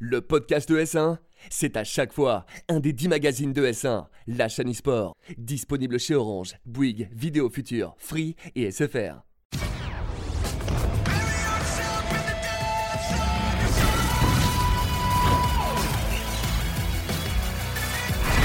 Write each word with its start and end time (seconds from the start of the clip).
Le 0.00 0.20
podcast 0.20 0.68
de 0.68 0.78
S1, 0.78 1.16
c'est 1.50 1.76
à 1.76 1.82
chaque 1.82 2.12
fois 2.12 2.46
un 2.68 2.78
des 2.78 2.92
10 2.92 3.08
magazines 3.08 3.52
de 3.52 3.66
S1, 3.66 4.04
la 4.28 4.48
chaîne 4.48 4.70
e-sport, 4.70 5.16
disponible 5.36 5.98
chez 5.98 6.14
Orange, 6.14 6.54
Bouygues, 6.64 7.08
Vidéo 7.12 7.50
Future, 7.50 7.96
Free 7.98 8.36
et 8.54 8.70
SFR. 8.70 9.24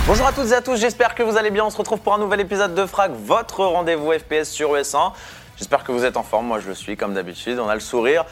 Bonjour 0.07 0.25
à 0.25 0.33
toutes 0.33 0.49
et 0.49 0.54
à 0.54 0.61
tous, 0.63 0.77
j'espère 0.77 1.13
que 1.13 1.21
vous 1.21 1.38
allez 1.38 1.51
bien. 1.51 1.65
On 1.65 1.70
se 1.70 1.77
retrouve 1.77 1.99
pour 1.99 2.15
un 2.15 2.17
nouvel 2.17 2.39
épisode 2.39 2.73
de 2.73 2.88
Frag, 2.88 3.11
votre 3.11 3.63
rendez-vous 3.63 4.11
FPS 4.11 4.49
sur 4.49 4.71
ES1. 4.73 5.13
J'espère 5.55 5.83
que 5.83 5.91
vous 5.91 6.04
êtes 6.04 6.17
en 6.17 6.23
forme, 6.23 6.47
moi 6.47 6.59
je 6.59 6.70
le 6.70 6.73
suis 6.73 6.97
comme 6.97 7.13
d'habitude, 7.13 7.59
on 7.59 7.70
a 7.70 7.75
le 7.75 7.79
sourire. 7.79 8.25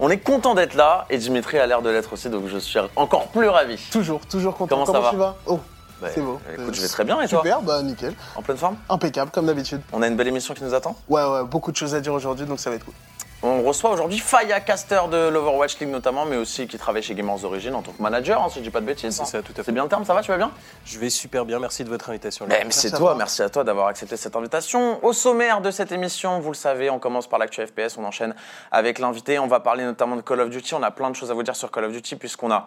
On 0.00 0.10
est 0.10 0.18
content 0.18 0.54
d'être 0.54 0.74
là 0.74 1.06
et 1.10 1.18
Dimitri 1.18 1.58
a 1.58 1.66
l'air 1.66 1.82
de 1.82 1.90
l'être 1.90 2.12
aussi, 2.12 2.30
donc 2.30 2.44
je 2.46 2.58
suis 2.58 2.78
encore 2.94 3.26
plus 3.28 3.48
ravi. 3.48 3.76
Toujours, 3.90 4.20
toujours 4.26 4.56
content. 4.56 4.84
Comment 4.84 5.02
ça 5.02 5.10
tu 5.10 5.16
vas? 5.16 5.34
Oh, 5.46 5.58
Bah, 6.00 6.08
c'est 6.14 6.20
beau. 6.20 6.38
Écoute, 6.52 6.74
je 6.74 6.82
vais 6.82 6.88
très 6.88 7.02
bien 7.04 7.20
et 7.20 7.26
toi? 7.26 7.40
Super, 7.40 7.60
bah 7.62 7.82
nickel. 7.82 8.14
En 8.36 8.42
pleine 8.42 8.56
forme? 8.56 8.76
Impeccable, 8.88 9.32
comme 9.32 9.46
d'habitude. 9.46 9.80
On 9.92 10.00
a 10.02 10.06
une 10.06 10.14
belle 10.14 10.28
émission 10.28 10.54
qui 10.54 10.62
nous 10.62 10.72
attend? 10.74 10.94
Ouais, 11.08 11.24
ouais, 11.24 11.42
beaucoup 11.42 11.72
de 11.72 11.76
choses 11.76 11.96
à 11.96 12.00
dire 12.00 12.12
aujourd'hui, 12.14 12.46
donc 12.46 12.60
ça 12.60 12.70
va 12.70 12.76
être 12.76 12.84
cool. 12.84 12.94
On 13.40 13.62
reçoit 13.62 13.90
aujourd'hui 13.90 14.18
Faya 14.18 14.58
Caster 14.58 15.00
de 15.10 15.28
l'Overwatch 15.28 15.78
League 15.78 15.90
notamment, 15.90 16.24
mais 16.24 16.36
aussi 16.36 16.66
qui 16.66 16.76
travaille 16.76 17.04
chez 17.04 17.14
Gamers 17.14 17.44
Origin 17.44 17.72
en 17.72 17.82
tant 17.82 17.92
que 17.92 18.02
manager, 18.02 18.42
hein, 18.42 18.48
si 18.48 18.58
je 18.58 18.64
dis 18.64 18.70
pas 18.70 18.80
de 18.80 18.86
bêtises. 18.86 19.14
C'est 19.14 19.24
ça, 19.26 19.42
tout 19.42 19.52
à 19.52 19.54
fait. 19.54 19.62
C'est 19.62 19.72
bien 19.72 19.84
le 19.84 19.88
terme, 19.88 20.04
ça 20.04 20.12
va, 20.12 20.22
tu 20.22 20.32
vas 20.32 20.38
bien? 20.38 20.50
Je 20.84 20.98
vais 20.98 21.08
super 21.08 21.44
bien, 21.44 21.60
merci 21.60 21.84
de 21.84 21.88
votre 21.88 22.10
invitation. 22.10 22.46
Mais 22.48 22.66
c'est 22.70 22.90
toi. 22.90 23.14
merci 23.16 23.42
à 23.42 23.48
toi 23.48 23.62
d'avoir 23.62 23.86
accepté 23.86 24.16
cette 24.16 24.34
invitation. 24.34 25.04
Au 25.04 25.12
sommaire 25.12 25.60
de 25.60 25.70
cette 25.70 25.92
émission, 25.92 26.40
vous 26.40 26.50
le 26.50 26.56
savez, 26.56 26.90
on 26.90 26.98
commence 26.98 27.28
par 27.28 27.38
l'actu 27.38 27.64
FPS, 27.64 27.96
on 27.96 28.04
enchaîne 28.04 28.34
avec 28.72 28.98
l'invité. 28.98 29.38
On 29.38 29.46
va 29.46 29.60
parler 29.60 29.84
notamment 29.84 30.16
de 30.16 30.22
Call 30.22 30.40
of 30.40 30.50
Duty. 30.50 30.74
On 30.74 30.82
a 30.82 30.90
plein 30.90 31.10
de 31.10 31.14
choses 31.14 31.30
à 31.30 31.34
vous 31.34 31.44
dire 31.44 31.54
sur 31.54 31.70
Call 31.70 31.84
of 31.84 31.92
Duty 31.92 32.16
puisqu'on 32.16 32.50
a 32.50 32.66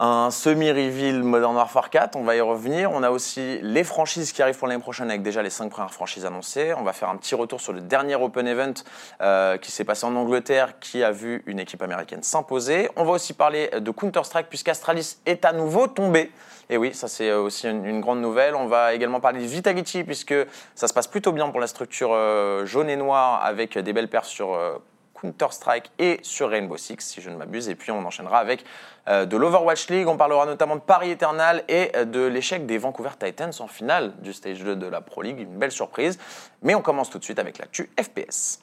un 0.00 0.30
semi-reveal 0.30 1.22
Modern 1.22 1.56
Warfare 1.56 1.90
4, 1.90 2.16
on 2.16 2.22
va 2.22 2.36
y 2.36 2.40
revenir. 2.40 2.92
On 2.92 3.02
a 3.02 3.10
aussi 3.10 3.58
les 3.62 3.82
franchises 3.82 4.32
qui 4.32 4.42
arrivent 4.42 4.58
pour 4.58 4.68
l'année 4.68 4.80
prochaine 4.80 5.10
avec 5.10 5.22
déjà 5.22 5.42
les 5.42 5.50
cinq 5.50 5.70
premières 5.70 5.92
franchises 5.92 6.24
annoncées. 6.24 6.72
On 6.74 6.82
va 6.82 6.92
faire 6.92 7.08
un 7.08 7.16
petit 7.16 7.34
retour 7.34 7.60
sur 7.60 7.72
le 7.72 7.80
dernier 7.80 8.14
Open 8.14 8.46
Event 8.46 8.74
euh, 9.20 9.56
qui 9.56 9.72
s'est 9.72 9.84
passé 9.84 10.06
en 10.06 10.14
Angleterre 10.14 10.78
qui 10.78 11.02
a 11.02 11.10
vu 11.10 11.42
une 11.46 11.58
équipe 11.58 11.82
américaine 11.82 12.22
s'imposer. 12.22 12.88
On 12.96 13.04
va 13.04 13.12
aussi 13.12 13.32
parler 13.32 13.70
de 13.70 13.90
Counter-Strike 13.90 14.48
puisqu'Astralis 14.48 15.16
est 15.26 15.44
à 15.44 15.52
nouveau 15.52 15.88
tombé. 15.88 16.30
Et 16.70 16.76
oui, 16.76 16.92
ça 16.94 17.08
c'est 17.08 17.30
euh, 17.30 17.40
aussi 17.40 17.68
une, 17.68 18.00
grande 18.00 18.20
nouvelle. 18.20 18.54
On 18.54 18.66
va 18.66 18.94
également 18.94 19.20
parler 19.20 19.40
de 19.40 19.46
Vitality 19.46 20.04
puisque 20.04 20.34
ça 20.74 20.86
se 20.86 20.92
passe 20.92 21.06
plutôt 21.06 21.32
bien 21.32 21.48
pour 21.48 21.60
la 21.60 21.66
structure 21.66 22.10
euh, 22.12 22.66
jaune 22.66 22.90
et 22.90 22.96
noire 22.96 23.44
avec 23.44 23.78
des 23.78 23.92
belles 23.92 24.08
perfs 24.08 24.28
sur 24.28 24.54
euh, 24.54 24.76
Counter-Strike 25.20 25.90
et 25.98 26.20
sur 26.22 26.50
Rainbow 26.50 26.76
Six, 26.76 26.96
si 27.00 27.20
je 27.20 27.30
ne 27.30 27.36
m'abuse. 27.36 27.68
Et 27.68 27.74
puis 27.74 27.90
on 27.90 28.04
enchaînera 28.04 28.38
avec 28.38 28.64
euh, 29.08 29.26
de 29.26 29.36
l'Overwatch 29.36 29.88
League. 29.88 30.08
On 30.08 30.16
parlera 30.16 30.46
notamment 30.46 30.76
de 30.76 30.80
Paris 30.80 31.10
Eternal 31.10 31.64
et 31.68 31.90
euh, 31.96 32.04
de 32.04 32.20
l'échec 32.20 32.66
des 32.66 32.78
Vancouver 32.78 33.10
Titans 33.18 33.52
en 33.60 33.68
finale 33.68 34.12
du 34.20 34.32
Stage 34.32 34.62
2 34.62 34.76
de 34.76 34.86
la 34.86 35.00
Pro 35.00 35.22
League. 35.22 35.40
Une 35.40 35.58
belle 35.58 35.72
surprise. 35.72 36.18
Mais 36.62 36.74
on 36.74 36.82
commence 36.82 37.10
tout 37.10 37.18
de 37.18 37.24
suite 37.24 37.38
avec 37.38 37.58
l'actu 37.58 37.90
FPS. 38.00 38.60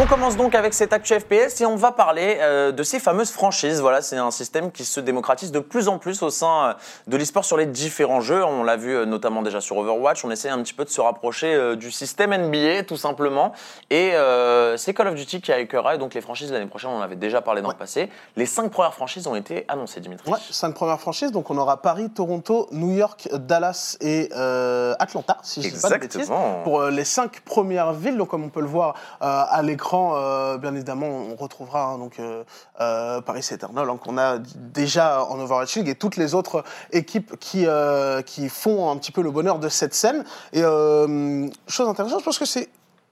On 0.00 0.06
commence 0.06 0.36
donc 0.36 0.54
avec 0.54 0.74
cette 0.74 0.92
actu 0.92 1.12
FPS 1.18 1.60
et 1.60 1.66
on 1.66 1.74
va 1.74 1.90
parler 1.90 2.36
euh, 2.38 2.70
de 2.70 2.84
ces 2.84 3.00
fameuses 3.00 3.32
franchises. 3.32 3.80
Voilà, 3.80 4.00
c'est 4.00 4.16
un 4.16 4.30
système 4.30 4.70
qui 4.70 4.84
se 4.84 5.00
démocratise 5.00 5.50
de 5.50 5.58
plus 5.58 5.88
en 5.88 5.98
plus 5.98 6.22
au 6.22 6.30
sein 6.30 6.66
euh, 6.68 6.74
de 7.08 7.16
l'e-sport 7.16 7.44
sur 7.44 7.56
les 7.56 7.66
différents 7.66 8.20
jeux. 8.20 8.44
On 8.44 8.62
l'a 8.62 8.76
vu 8.76 8.94
euh, 8.94 9.06
notamment 9.06 9.42
déjà 9.42 9.60
sur 9.60 9.76
Overwatch. 9.76 10.24
On 10.24 10.30
essaie 10.30 10.50
un 10.50 10.62
petit 10.62 10.72
peu 10.72 10.84
de 10.84 10.88
se 10.88 11.00
rapprocher 11.00 11.52
euh, 11.52 11.74
du 11.74 11.90
système 11.90 12.32
NBA 12.32 12.84
tout 12.84 12.96
simplement. 12.96 13.52
Et 13.90 14.12
c'est 14.76 14.94
Call 14.94 15.08
of 15.08 15.16
Duty 15.16 15.40
qui 15.40 15.50
accueillera 15.50 15.96
donc 15.96 16.14
les 16.14 16.20
franchises 16.20 16.52
l'année 16.52 16.66
prochaine. 16.66 16.90
On 16.90 16.98
en 16.98 17.02
avait 17.02 17.16
déjà 17.16 17.40
parlé 17.40 17.60
dans 17.60 17.70
le 17.70 17.76
passé. 17.76 18.08
Les 18.36 18.46
cinq 18.46 18.70
premières 18.70 18.94
franchises 18.94 19.26
ont 19.26 19.34
été 19.34 19.64
annoncées, 19.66 19.98
Dimitri. 19.98 20.30
Ouais, 20.30 20.38
cinq 20.48 20.74
premières 20.74 21.00
franchises, 21.00 21.32
donc 21.32 21.50
on 21.50 21.58
aura 21.58 21.82
Paris, 21.82 22.08
Toronto, 22.10 22.68
New 22.70 22.94
York, 22.94 23.28
Dallas 23.32 23.96
et 24.00 24.30
Atlanta, 24.32 25.38
si 25.42 25.60
je 25.60 25.74
dis 25.74 25.80
pas 25.80 25.88
de 25.88 25.94
bêtises. 25.96 26.20
Exactement. 26.20 26.62
Pour 26.62 26.84
les 26.84 27.04
cinq 27.04 27.40
premières 27.40 27.94
villes, 27.94 28.16
donc 28.16 28.28
comme 28.28 28.44
on 28.44 28.48
peut 28.48 28.60
le 28.60 28.66
voir 28.66 28.94
à 29.20 29.60
l'écran, 29.64 29.87
euh, 29.94 30.58
bien 30.58 30.74
évidemment, 30.74 31.06
on 31.06 31.36
retrouvera 31.36 31.84
hein, 31.84 31.98
donc 31.98 32.18
euh, 32.18 32.44
euh, 32.80 33.20
Paris 33.20 33.46
Eternal, 33.50 33.88
hein, 33.88 33.96
qu'on 33.96 34.18
a 34.18 34.38
déjà 34.38 35.24
en 35.24 35.38
Overwatch 35.40 35.76
League, 35.76 35.88
et 35.88 35.94
toutes 35.94 36.16
les 36.16 36.34
autres 36.34 36.64
équipes 36.92 37.38
qui, 37.38 37.66
euh, 37.66 38.22
qui 38.22 38.48
font 38.48 38.90
un 38.90 38.96
petit 38.96 39.12
peu 39.12 39.22
le 39.22 39.30
bonheur 39.30 39.58
de 39.58 39.68
cette 39.68 39.94
scène. 39.94 40.24
Et 40.52 40.62
chose 40.62 41.88
intéressante, 41.88 42.20
je 42.20 42.24
pense 42.24 42.38
que 42.38 42.44
c'est 42.44 42.68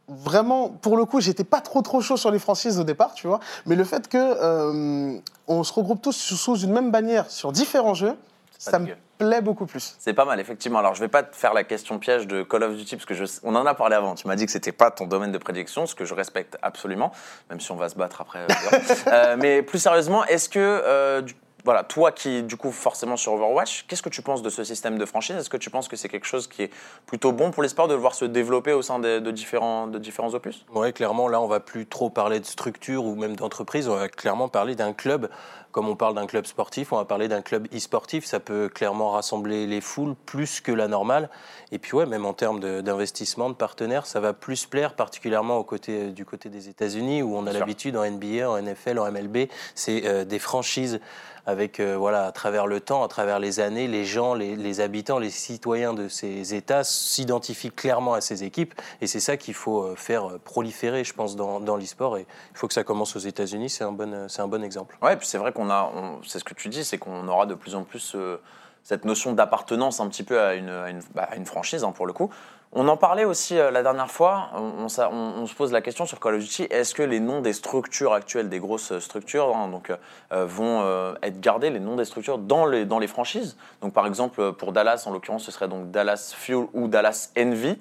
vraiment, 0.09 0.69
pour 0.69 0.97
le 0.97 1.05
coup, 1.05 1.21
j'étais 1.21 1.45
pas 1.45 1.61
trop 1.61 1.83
trop 1.83 2.01
chaud 2.01 2.17
sur 2.17 2.31
les 2.31 2.39
franchises 2.39 2.79
au 2.79 2.85
départ, 2.85 3.15
tu 3.15 3.27
vois, 3.27 3.41
mais 3.67 3.75
le 3.75 3.85
fait 3.85 4.09
que 4.09 4.19
euh, 4.19 5.19
on 5.49 5.65
se 5.65 5.73
regroupe 5.73 6.03
tous 6.03 6.13
sous, 6.13 6.59
une 6.59 6.73
même 6.73 6.91
bannière 6.91 7.31
sur 7.31 7.53
différents 7.53 7.95
jeux, 7.95 8.17
ça 8.59 8.79
me. 8.79 8.89
Plaît 9.19 9.41
beaucoup 9.41 9.67
plus. 9.67 9.97
C'est 9.99 10.15
pas 10.15 10.25
mal, 10.25 10.39
effectivement. 10.41 10.79
Alors, 10.79 10.95
je 10.95 11.01
vais 11.01 11.09
pas 11.09 11.23
te 11.23 11.35
faire 11.35 11.55
la 11.55 11.65
question 11.65 11.99
piège 11.99 12.27
de 12.27 12.43
Call 12.43 12.63
of 12.63 12.77
Duty, 12.77 12.97
parce 12.97 13.07
que 13.07 13.15
je, 13.15 13.25
on 13.43 13.55
en 13.55 13.67
a 13.67 13.75
parlé 13.75 13.97
avant. 13.97 14.15
Tu 14.15 14.27
m'as 14.27 14.37
dit 14.37 14.47
que 14.47 14.53
c'était 14.53 14.73
pas 14.73 14.91
ton 14.91 15.07
domaine 15.07 15.33
de 15.33 15.39
prédilection, 15.39 15.87
ce 15.87 15.95
que 15.95 16.05
je 16.05 16.15
respecte 16.15 16.57
absolument, 16.63 17.13
même 17.51 17.61
si 17.61 17.71
on 17.73 17.77
va 17.77 17.89
se 17.89 17.97
battre 17.97 18.21
après. 18.21 18.41
euh. 18.41 18.47
Euh, 19.09 19.37
mais 19.39 19.63
plus 19.63 19.79
sérieusement, 19.79 20.25
est-ce 20.25 20.49
que, 20.49 20.59
euh, 20.59 21.23
voilà, 21.67 21.83
toi 21.83 22.13
qui, 22.13 22.45
du 22.45 22.57
coup, 22.57 22.71
forcément 22.71 23.17
sur 23.17 23.33
Overwatch, 23.33 23.87
qu'est-ce 23.89 24.03
que 24.03 24.09
tu 24.09 24.23
penses 24.23 24.41
de 24.41 24.51
ce 24.51 24.63
système 24.63 24.99
de 24.99 25.05
franchise? 25.05 25.35
Est-ce 25.35 25.51
que 25.51 25.57
tu 25.57 25.69
penses 25.69 25.89
que 25.89 25.97
c'est 25.97 26.09
quelque 26.09 26.25
chose 26.25 26.47
qui 26.47 26.63
est 26.63 26.71
plutôt 27.07 27.33
bon 27.33 27.51
pour 27.51 27.65
les 27.65 27.69
sports 27.69 27.89
de 27.89 27.95
le 27.95 27.99
voir 27.99 28.15
se 28.15 28.25
développer 28.25 28.73
au 28.73 28.83
sein 28.83 29.01
de, 29.01 29.19
de 29.19 29.31
différents, 29.33 29.89
de 29.89 29.99
différents 29.99 30.33
opus? 30.33 30.65
Ouais, 30.73 30.93
clairement, 30.93 31.27
là, 31.27 31.41
on 31.41 31.49
va 31.49 31.59
plus 31.59 31.87
trop 31.87 32.09
parler 32.09 32.39
de 32.39 32.47
structure 32.47 33.05
ou 33.05 33.17
même 33.17 33.35
d'entreprise. 33.35 33.89
On 33.89 33.97
va 33.97 34.09
clairement 34.09 34.49
parler 34.49 34.77
d'un 34.77 34.93
club. 34.93 35.29
Comme 35.73 35.89
on 35.89 35.97
parle 35.97 36.15
d'un 36.15 36.27
club 36.27 36.47
sportif, 36.47 36.93
on 36.93 36.97
va 36.97 37.05
parler 37.05 37.29
d'un 37.29 37.43
club 37.43 37.67
e-sportif. 37.75 38.25
Ça 38.25 38.41
peut 38.41 38.71
clairement 38.71 39.11
rassembler 39.11 39.67
les 39.67 39.83
foules 39.83 40.15
plus 40.25 40.63
que 40.63 40.73
la 40.73 40.89
normale. 40.89 41.29
Et 41.73 41.79
puis, 41.79 41.95
ouais, 41.95 42.07
même 42.07 42.25
en 42.25 42.33
termes 42.33 42.61
d'investissement, 42.61 43.51
de, 43.51 43.55
partenaires, 43.55 44.07
ça 44.07 44.21
va 44.21 44.33
plus 44.33 44.65
plaire, 44.65 44.95
particulièrement 44.95 45.59
au 45.59 45.65
côté, 45.65 46.13
du 46.13 46.25
côté 46.25 46.49
des 46.49 46.69
États-Unis, 46.69 47.23
où 47.23 47.37
on 47.37 47.47
a 47.47 47.53
l'habitude 47.53 47.97
en 47.97 48.11
NBA, 48.11 48.49
en 48.49 48.63
NFL, 48.63 48.99
en 48.99 49.11
MLB, 49.11 49.49
c'est 49.75 50.07
euh, 50.07 50.25
des 50.25 50.39
franchises 50.39 51.01
avec, 51.47 51.56
euh, 51.81 51.97
voilà, 51.97 52.27
à 52.27 52.33
travers 52.33 52.67
le 52.67 52.81
temps, 52.81 53.03
à 53.03 53.09
travers 53.09 53.39
les 53.39 53.61
années, 53.61 53.89
les 53.89 54.05
gens, 54.05 54.35
les, 54.35 54.81
habitants, 54.81 55.19
les 55.19 55.31
citoyens 55.31 55.95
de 55.95 56.09
ces 56.09 56.55
États 56.55 56.85
s'identifient 56.85 57.71
clairement 57.71 58.15
à 58.15 58.21
ces 58.21 58.45
équipes. 58.45 58.75
Et 59.01 59.07
c'est 59.07 59.21
ça 59.21 59.37
qu'il 59.37 59.55
faut 59.55 59.83
euh, 59.83 59.97
faire 59.97 60.29
euh, 60.29 60.39
proliférer, 60.39 61.05
je 61.05 61.13
pense, 61.13 61.37
dans, 61.37 61.61
dans 61.61 61.77
l'e-sport. 61.77 62.19
Et 62.19 62.27
il 62.53 62.59
faut 62.59 62.69
que 62.69 62.75
ça 62.75 62.85
commence 62.85 63.17
aux 63.17 63.21
États-Unis, 63.21 63.71
c'est 63.71 63.85
un, 63.85 63.93
bon, 63.93 64.27
un 64.37 64.49
bon 64.49 64.63
exemple. 64.63 64.97
Ouais, 65.03 65.17
puis 65.17 65.27
c'est 65.27 65.39
vrai 65.39 65.53
qu'on 65.53 65.71
a, 65.71 65.91
c'est 66.25 66.39
ce 66.39 66.45
que 66.45 66.55
tu 66.55 66.69
dis, 66.69 66.85
c'est 66.85 66.99
qu'on 66.99 67.29
aura 67.29 67.47
de 67.47 67.55
plus 67.55 67.75
en 67.75 67.85
plus 67.85 68.17
cette 68.83 69.05
notion 69.05 69.33
d'appartenance 69.33 69.99
un 69.99 70.09
petit 70.09 70.23
peu 70.23 70.41
à 70.41 70.55
une, 70.55 70.69
à 70.69 70.91
une, 70.91 71.01
bah, 71.15 71.29
franchise, 71.45 71.83
hein, 71.83 71.93
pour 71.93 72.07
le 72.07 72.13
coup. 72.13 72.31
On 72.73 72.89
en 72.89 72.97
parlait 72.97 73.25
aussi 73.25 73.59
euh, 73.59 73.71
la 73.71 73.83
dernière 73.83 74.11
fois, 74.11 74.51
on, 74.55 74.89
se 74.89 75.55
pose 75.55 75.73
la 75.73 75.81
question 75.81 76.05
sur 76.05 76.21
Call 76.21 76.35
of 76.35 76.41
Duty, 76.41 76.65
est-ce 76.65 76.95
que 76.95 77.03
les 77.03 77.21
noms 77.21 77.41
des 77.41 77.53
structures 77.53 78.13
actuelles, 78.13 78.49
des 78.49 78.59
grosses 78.59 78.99
structures, 78.99 79.57
hein, 79.57 79.69
donc, 79.69 79.91
euh, 79.91 80.45
vont 80.47 80.83
euh, 80.83 81.15
être 81.23 81.41
gardés, 81.41 81.71
les 81.71 81.81
noms 81.81 81.97
des 81.97 82.05
structures, 82.05 82.39
dans 82.39 82.67
les, 82.67 82.85
dans 82.85 82.99
les 82.99 83.07
franchises? 83.07 83.57
Donc 83.83 83.93
par 83.93 84.07
exemple, 84.07 84.41
euh, 84.41 84.53
pour 84.53 84.73
Dallas, 84.73 85.05
en 85.07 85.13
l'occurrence, 85.13 85.45
ce 85.45 85.53
serait 85.53 85.69
donc 85.69 85.91
Dallas 85.91 86.35
Fuel 86.37 86.67
ou 86.75 86.89
Dallas 86.89 87.31
Envy. 87.39 87.79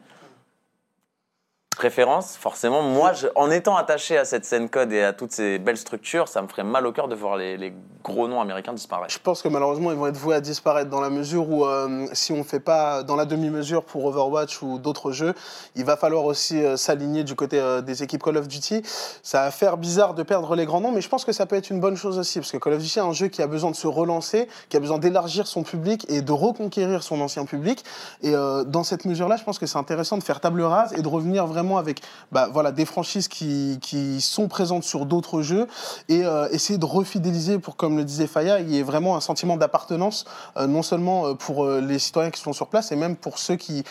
Préférence, 1.75 2.37
forcément, 2.37 2.81
moi, 2.81 3.11
en 3.35 3.51
étant 3.51 3.75
attaché 3.75 4.17
à 4.17 4.23
cette 4.23 4.45
scène 4.45 4.69
code 4.69 4.93
et 4.93 5.03
à 5.03 5.11
toutes 5.11 5.33
ces 5.33 5.59
belles 5.59 5.77
structures, 5.77 6.29
ça 6.29 6.41
me 6.41 6.47
ferait 6.47 6.63
mal 6.63 6.87
au 6.87 6.93
cœur 6.93 7.09
de 7.09 7.15
voir 7.15 7.35
les, 7.35 7.73
gros 8.01 8.27
noms 8.27 8.39
américains 8.39 8.71
disparaître. 8.71 9.11
Je 9.11 9.19
pense 9.19 9.41
que 9.41 9.49
malheureusement, 9.49 9.91
ils 9.91 9.97
vont 9.97 10.07
être 10.07 10.15
voués 10.15 10.35
à 10.35 10.41
disparaître 10.41 10.89
dans 10.89 11.01
la 11.01 11.09
mesure 11.09 11.49
où, 11.49 11.65
euh, 11.65 12.05
si 12.13 12.31
on 12.31 12.37
ne 12.37 12.43
fait 12.43 12.59
pas 12.59 13.03
dans 13.03 13.15
la 13.15 13.25
demi-mesure 13.25 13.83
pour 13.83 14.05
Overwatch 14.05 14.61
ou 14.61 14.77
d'autres 14.77 15.11
jeux, 15.11 15.33
il 15.75 15.83
va 15.83 15.97
falloir 15.97 16.23
aussi 16.23 16.63
euh, 16.63 16.77
s'aligner 16.77 17.23
du 17.23 17.35
côté 17.35 17.59
euh, 17.59 17.81
des 17.81 18.03
équipes 18.03 18.23
Call 18.23 18.37
of 18.37 18.47
Duty. 18.47 18.83
Ça 19.23 19.41
va 19.41 19.51
faire 19.51 19.75
bizarre 19.75 20.13
de 20.13 20.23
perdre 20.23 20.55
les 20.55 20.65
grands 20.65 20.81
noms, 20.81 20.91
mais 20.91 21.01
je 21.01 21.09
pense 21.09 21.25
que 21.25 21.31
ça 21.33 21.45
peut 21.45 21.55
être 21.55 21.71
une 21.71 21.79
bonne 21.79 21.97
chose 21.97 22.19
aussi, 22.19 22.39
parce 22.39 22.51
que 22.51 22.57
Call 22.57 22.73
of 22.73 22.79
Duty 22.79 22.99
est 22.99 23.01
un 23.01 23.11
jeu 23.11 23.27
qui 23.27 23.41
a 23.41 23.47
besoin 23.47 23.71
de 23.71 23.75
se 23.75 23.87
relancer, 23.87 24.47
qui 24.69 24.77
a 24.77 24.79
besoin 24.79 24.99
d'élargir 24.99 25.47
son 25.47 25.63
public 25.63 26.05
et 26.07 26.21
de 26.21 26.31
reconquérir 26.31 27.01
son 27.01 27.19
ancien 27.21 27.45
public. 27.45 27.83
Et 28.21 28.31
dans 28.31 28.83
cette 28.83 29.05
mesure-là, 29.05 29.35
je 29.35 29.43
pense 29.43 29.57
que 29.57 29.65
c'est 29.65 29.77
intéressant 29.77 30.17
de 30.17 30.23
faire 30.23 30.39
table 30.39 30.61
rase 30.61 30.93
et 30.93 31.01
de 31.01 31.07
revenir 31.07 31.47
vraiment 31.47 31.64
avec 31.73 32.01
bah, 32.31 32.47
voilà, 32.51 32.71
des 32.71 32.85
franchises 32.85 33.27
qui, 33.27 33.79
qui 33.81 34.21
sont 34.21 34.47
présentes 34.47 34.83
sur 34.83 35.05
d'autres 35.05 35.41
jeux 35.41 35.67
et 36.09 36.23
euh, 36.25 36.47
essayer 36.51 36.77
de 36.77 36.85
refidéliser 36.85 37.59
pour, 37.59 37.75
comme 37.75 37.97
le 37.97 38.03
disait 38.03 38.27
Faya, 38.27 38.59
il 38.59 38.69
y 38.69 38.79
ait 38.79 38.83
vraiment 38.83 39.15
un 39.15 39.19
sentiment 39.19 39.57
d'appartenance, 39.57 40.25
euh, 40.57 40.67
non 40.67 40.83
seulement 40.83 41.27
euh, 41.27 41.33
pour 41.33 41.67
les 41.67 41.99
citoyens 41.99 42.31
qui 42.31 42.41
sont 42.41 42.53
sur 42.53 42.67
place, 42.67 42.91
et 42.91 42.95
même 42.95 43.15
pour 43.15 43.39
ceux 43.39 43.55
qui 43.55 43.83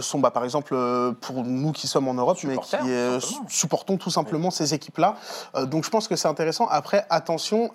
sont, 0.00 0.18
bah, 0.18 0.30
par 0.30 0.44
exemple, 0.44 0.74
pour 1.20 1.44
nous 1.44 1.72
qui 1.72 1.86
sommes 1.86 2.08
en 2.08 2.14
Europe, 2.14 2.38
mais 2.44 2.56
qui 2.56 2.68
Supporters, 2.68 2.80
tout 2.80 3.20
simplement. 3.20 3.48
supportons 3.48 3.96
tout 3.96 4.10
simplement 4.10 4.50
ces 4.50 4.74
équipes-là. 4.74 5.16
Donc 5.64 5.84
je 5.84 5.90
pense 5.90 6.08
que 6.08 6.16
c'est 6.16 6.28
intéressant. 6.28 6.66
Après, 6.68 7.06
attention, 7.10 7.70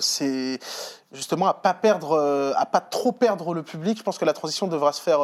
c'est 0.00 0.58
justement 1.12 1.46
à 1.46 1.54
pas 1.54 1.74
perdre, 1.74 2.52
à 2.56 2.66
pas 2.66 2.80
trop 2.80 3.12
perdre 3.12 3.54
le 3.54 3.62
public. 3.62 3.98
Je 3.98 4.02
pense 4.02 4.18
que 4.18 4.24
la 4.24 4.32
transition 4.32 4.66
devra 4.66 4.92
se 4.92 5.00
faire. 5.00 5.20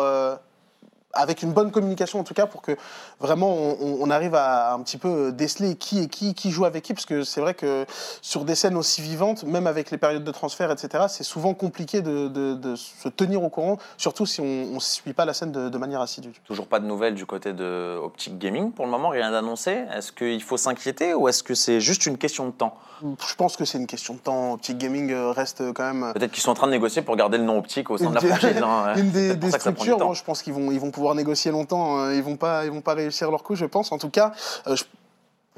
Euh, 1.18 1.22
avec 1.22 1.42
une 1.42 1.52
bonne 1.52 1.70
communication 1.70 2.20
en 2.20 2.24
tout 2.24 2.34
cas 2.34 2.46
pour 2.46 2.62
que 2.62 2.76
vraiment 3.20 3.52
on, 3.54 3.98
on 4.00 4.10
arrive 4.10 4.34
à 4.34 4.72
un 4.74 4.80
petit 4.80 4.98
peu 4.98 5.32
déceler 5.32 5.76
qui 5.76 6.00
est 6.02 6.08
qui, 6.08 6.34
qui 6.34 6.50
joue 6.50 6.64
avec 6.64 6.82
qui, 6.84 6.94
parce 6.94 7.06
que 7.06 7.24
c'est 7.24 7.40
vrai 7.40 7.54
que 7.54 7.86
sur 8.22 8.44
des 8.44 8.54
scènes 8.54 8.76
aussi 8.76 9.00
vivantes, 9.02 9.44
même 9.44 9.66
avec 9.66 9.90
les 9.90 9.98
périodes 9.98 10.24
de 10.24 10.30
transfert, 10.30 10.70
etc., 10.70 11.04
c'est 11.08 11.24
souvent 11.24 11.54
compliqué 11.54 12.02
de, 12.02 12.28
de- 12.28 12.54
de 12.54 12.76
se 12.76 13.08
tenir 13.08 13.42
au 13.42 13.48
courant, 13.48 13.78
surtout 13.96 14.26
si 14.26 14.40
on 14.40 14.74
ne 14.74 14.80
suit 14.80 15.12
pas 15.12 15.24
la 15.24 15.34
scène 15.34 15.52
de, 15.52 15.68
de 15.68 15.78
manière 15.78 16.00
assidue. 16.00 16.32
Toujours 16.44 16.66
pas 16.66 16.80
de 16.80 16.86
nouvelles 16.86 17.14
du 17.14 17.26
côté 17.26 17.52
de 17.52 17.96
Optic 18.02 18.38
Gaming 18.38 18.72
pour 18.72 18.84
le 18.84 18.90
moment, 18.90 19.08
rien 19.08 19.30
d'annoncé. 19.30 19.84
Est-ce 19.94 20.12
qu'il 20.12 20.42
faut 20.42 20.56
s'inquiéter 20.56 21.14
ou 21.14 21.28
est-ce 21.28 21.42
que 21.42 21.54
c'est 21.54 21.80
juste 21.80 22.06
une 22.06 22.18
question 22.18 22.46
de 22.46 22.52
temps? 22.52 22.74
Je 23.02 23.34
pense 23.34 23.56
que 23.58 23.66
c'est 23.66 23.76
une 23.76 23.86
question 23.86 24.14
de 24.14 24.18
temps. 24.20 24.52
Optic 24.54 24.78
Gaming 24.78 25.12
euh, 25.12 25.30
reste 25.30 25.62
quand 25.74 25.82
même 25.92 26.12
Peut-être 26.14 26.32
qu'ils 26.32 26.42
sont 26.42 26.50
en 26.52 26.54
train 26.54 26.66
de 26.66 26.72
négocier 26.72 27.02
pour 27.02 27.14
garder 27.16 27.36
le 27.36 27.44
nom 27.44 27.58
Optique 27.58 27.90
au 27.90 27.98
sein 27.98 28.08
de 28.08 28.14
la 28.14 28.20
franchise. 28.22 28.56
hein. 28.62 28.94
une 28.96 29.10
des, 29.10 29.36
du 29.36 29.50
structures. 29.50 29.98
Moi, 29.98 30.14
je 30.14 30.22
pense 30.22 30.42
qu'ils 30.42 30.54
vont, 30.54 30.70
ils 30.72 30.80
vont 30.80 30.90
pouvoir 30.90 31.05
négocier 31.14 31.50
longtemps. 31.50 31.98
euh, 32.00 32.14
Ils 32.14 32.22
vont 32.22 32.36
pas, 32.36 32.64
ils 32.64 32.70
vont 32.70 32.80
pas 32.80 32.94
réussir 32.94 33.30
leur 33.30 33.42
coup, 33.42 33.54
je 33.54 33.64
pense. 33.66 33.92
En 33.92 33.98
tout 33.98 34.10
cas, 34.10 34.32
euh, 34.66 34.76
je- 34.76 34.84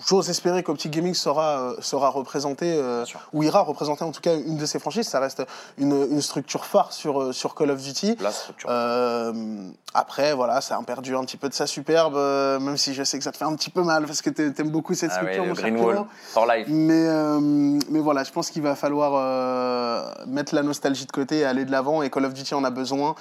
J'ose 0.07 0.31
espérer 0.31 0.63
qu'Optic 0.63 0.93
Gaming 0.93 1.15
sera, 1.15 1.59
euh, 1.61 1.77
sera 1.81 2.09
représenté, 2.11 2.73
euh, 2.77 3.05
Bien 3.05 3.15
ou 3.33 3.43
ira 3.43 3.61
représenter 3.63 4.05
en 4.05 4.13
tout 4.13 4.21
cas 4.21 4.37
une 4.37 4.57
de 4.57 4.65
ses 4.65 4.79
franchises. 4.79 5.09
Ça 5.09 5.19
reste 5.19 5.43
une, 5.77 6.07
une 6.11 6.23
structure 6.23 6.65
phare 6.67 6.93
sur, 6.93 7.21
euh, 7.21 7.33
sur 7.33 7.55
Call 7.57 7.71
of 7.73 7.83
Duty. 7.83 8.17
La 8.21 8.31
structure. 8.31 8.69
Euh, 8.71 9.33
après, 9.95 10.35
voilà, 10.35 10.61
ça 10.61 10.77
a 10.77 10.83
perdu 10.83 11.17
un 11.17 11.25
petit 11.25 11.37
peu 11.37 11.49
de 11.49 11.55
sa 11.55 11.67
superbe, 11.67 12.15
euh, 12.17 12.61
même 12.61 12.77
si 12.77 12.95
je 12.95 13.03
sais 13.03 13.19
que 13.19 13.25
ça 13.25 13.33
te 13.33 13.37
fait 13.37 13.45
un 13.45 13.55
petit 13.57 13.71
peu 13.71 13.83
mal 13.83 14.05
parce 14.07 14.23
que 14.23 14.31
t'a- 14.31 14.51
t'aimes 14.51 14.71
beaucoup 14.71 14.95
cette 14.95 15.11
Ah 15.13 15.21
oui, 15.25 15.33
structure, 15.33 15.47
mon 15.47 15.55
cher 15.55 15.71
Green. 15.71 15.85
Wall 15.85 16.05
for 16.29 16.47
life. 16.47 16.67
Mais, 16.69 17.09
mais 17.91 17.99
voilà, 18.01 18.23
je 18.23 18.31
pense 18.31 18.51
qu'il 18.51 18.63
va 18.63 18.77
falloir 18.77 19.13
mettre 20.27 20.55
la 20.55 20.63
nostalgie 20.63 21.07
de 21.07 21.13
côté 21.13 21.39
et 21.41 21.45
aller 21.45 21.65
de 21.65 21.71
l'avant. 21.73 22.03
Et 22.03 22.11
Call 22.11 22.25
of 22.25 22.35
Duty 22.35 22.55
en 22.55 22.63
a 22.65 22.71
besoin 22.71 23.15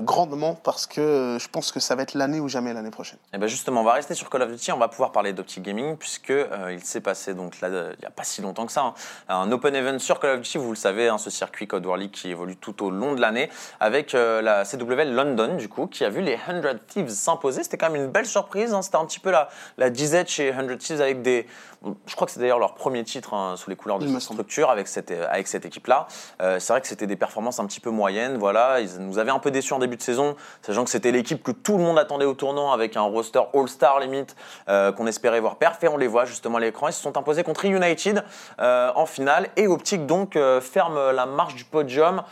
grandement 0.00 0.54
parce 0.54 0.86
que 0.86 1.36
je 1.40 1.48
pense 1.48 1.70
que 1.72 1.80
ça 1.80 1.94
va 1.94 2.02
être 2.02 2.14
l'année 2.14 2.40
ou 2.40 2.48
jamais 2.48 2.72
l'année 2.72 2.90
prochaine. 2.90 3.18
Et 3.32 3.38
ben 3.38 3.46
justement, 3.46 3.82
on 3.82 3.84
va 3.84 3.92
rester 3.92 4.14
sur 4.14 4.28
Call 4.30 4.42
of 4.42 4.50
Duty, 4.50 4.72
on 4.72 4.78
va 4.78 4.88
pouvoir 4.88 5.12
parler 5.12 5.32
d'Optic 5.32 5.62
Gaming 5.62 5.96
puisque 6.00 6.30
euh, 6.30 6.72
il 6.72 6.82
s'est 6.82 7.00
passé 7.00 7.34
donc 7.34 7.60
là, 7.60 7.68
euh, 7.68 7.92
il 7.96 8.00
n'y 8.00 8.06
a 8.06 8.10
pas 8.10 8.24
si 8.24 8.42
longtemps 8.42 8.66
que 8.66 8.72
ça, 8.72 8.82
hein, 8.82 8.94
un 9.28 9.52
open 9.52 9.74
event 9.76 9.98
sur 9.98 10.18
Call 10.18 10.30
of 10.30 10.40
Duty, 10.40 10.58
vous 10.58 10.70
le 10.70 10.76
savez, 10.76 11.08
hein, 11.08 11.18
ce 11.18 11.30
circuit 11.30 11.68
Code 11.68 11.86
War 11.86 11.96
League 11.96 12.10
qui 12.10 12.30
évolue 12.30 12.56
tout 12.56 12.84
au 12.84 12.90
long 12.90 13.14
de 13.14 13.20
l'année 13.20 13.50
avec 13.78 14.14
euh, 14.14 14.42
la 14.42 14.64
CW 14.64 15.04
London 15.04 15.56
du 15.56 15.68
coup 15.68 15.86
qui 15.86 16.04
a 16.04 16.08
vu 16.08 16.22
les 16.22 16.36
100 16.36 16.52
Thieves 16.88 17.10
s'imposer. 17.10 17.62
C'était 17.62 17.76
quand 17.76 17.90
même 17.90 18.02
une 18.02 18.10
belle 18.10 18.26
surprise, 18.26 18.72
hein, 18.72 18.82
c'était 18.82 18.96
un 18.96 19.04
petit 19.04 19.20
peu 19.20 19.30
la, 19.30 19.48
la 19.76 19.90
disette 19.90 20.28
chez 20.28 20.52
100 20.52 20.76
Thieves 20.78 21.00
avec 21.02 21.22
des, 21.22 21.46
bon, 21.82 21.96
je 22.06 22.14
crois 22.14 22.26
que 22.26 22.32
c'est 22.32 22.40
d'ailleurs 22.40 22.58
leur 22.58 22.74
premier 22.74 23.04
titre 23.04 23.54
sous 23.56 23.68
les 23.68 23.76
couleurs 23.76 23.98
de 23.98 24.08
cette 24.08 24.20
structure 24.20 24.70
avec 24.70 24.88
cette, 24.88 25.10
avec 25.10 25.46
cette 25.46 25.66
équipe-là. 25.66 26.06
Euh, 26.40 26.58
c'est 26.58 26.72
vrai 26.72 26.80
que 26.80 26.88
c'était 26.88 27.06
des 27.06 27.16
performances 27.16 27.60
un 27.60 27.66
petit 27.66 27.80
peu 27.80 27.90
moyennes, 27.90 28.38
voilà, 28.38 28.80
ils 28.80 28.98
nous 28.98 29.18
avaient 29.18 29.30
un 29.30 29.38
peu 29.38 29.50
déçus 29.50 29.74
en 29.74 29.78
début 29.78 29.96
de 29.96 30.02
saison, 30.02 30.36
sachant 30.62 30.84
que 30.84 30.90
c'était 30.90 31.12
l'équipe 31.12 31.42
que 31.42 31.52
tout 31.52 31.76
le 31.76 31.84
monde 31.84 31.98
attendait 31.98 32.24
au 32.24 32.34
tournant 32.34 32.72
avec 32.72 32.96
un 32.96 33.02
roster 33.02 33.42
All-Star 33.52 34.00
limite 34.00 34.34
qu'on 34.66 35.06
espérait 35.06 35.40
voir 35.40 35.56
perf 35.56 35.82
et 35.82 35.88
on 35.90 35.96
les 35.96 36.06
voit 36.06 36.24
justement 36.24 36.58
à 36.58 36.60
l'écran. 36.60 36.88
Ils 36.88 36.92
se 36.92 37.02
sont 37.02 37.16
imposés 37.16 37.42
contre 37.42 37.64
United 37.64 38.24
euh, 38.60 38.90
en 38.94 39.06
finale 39.06 39.48
et 39.56 39.66
Optic 39.66 40.06
donc 40.06 40.36
euh, 40.36 40.60
ferme 40.60 41.10
la 41.10 41.26
marche 41.26 41.54
du 41.54 41.64
podium. 41.64 42.22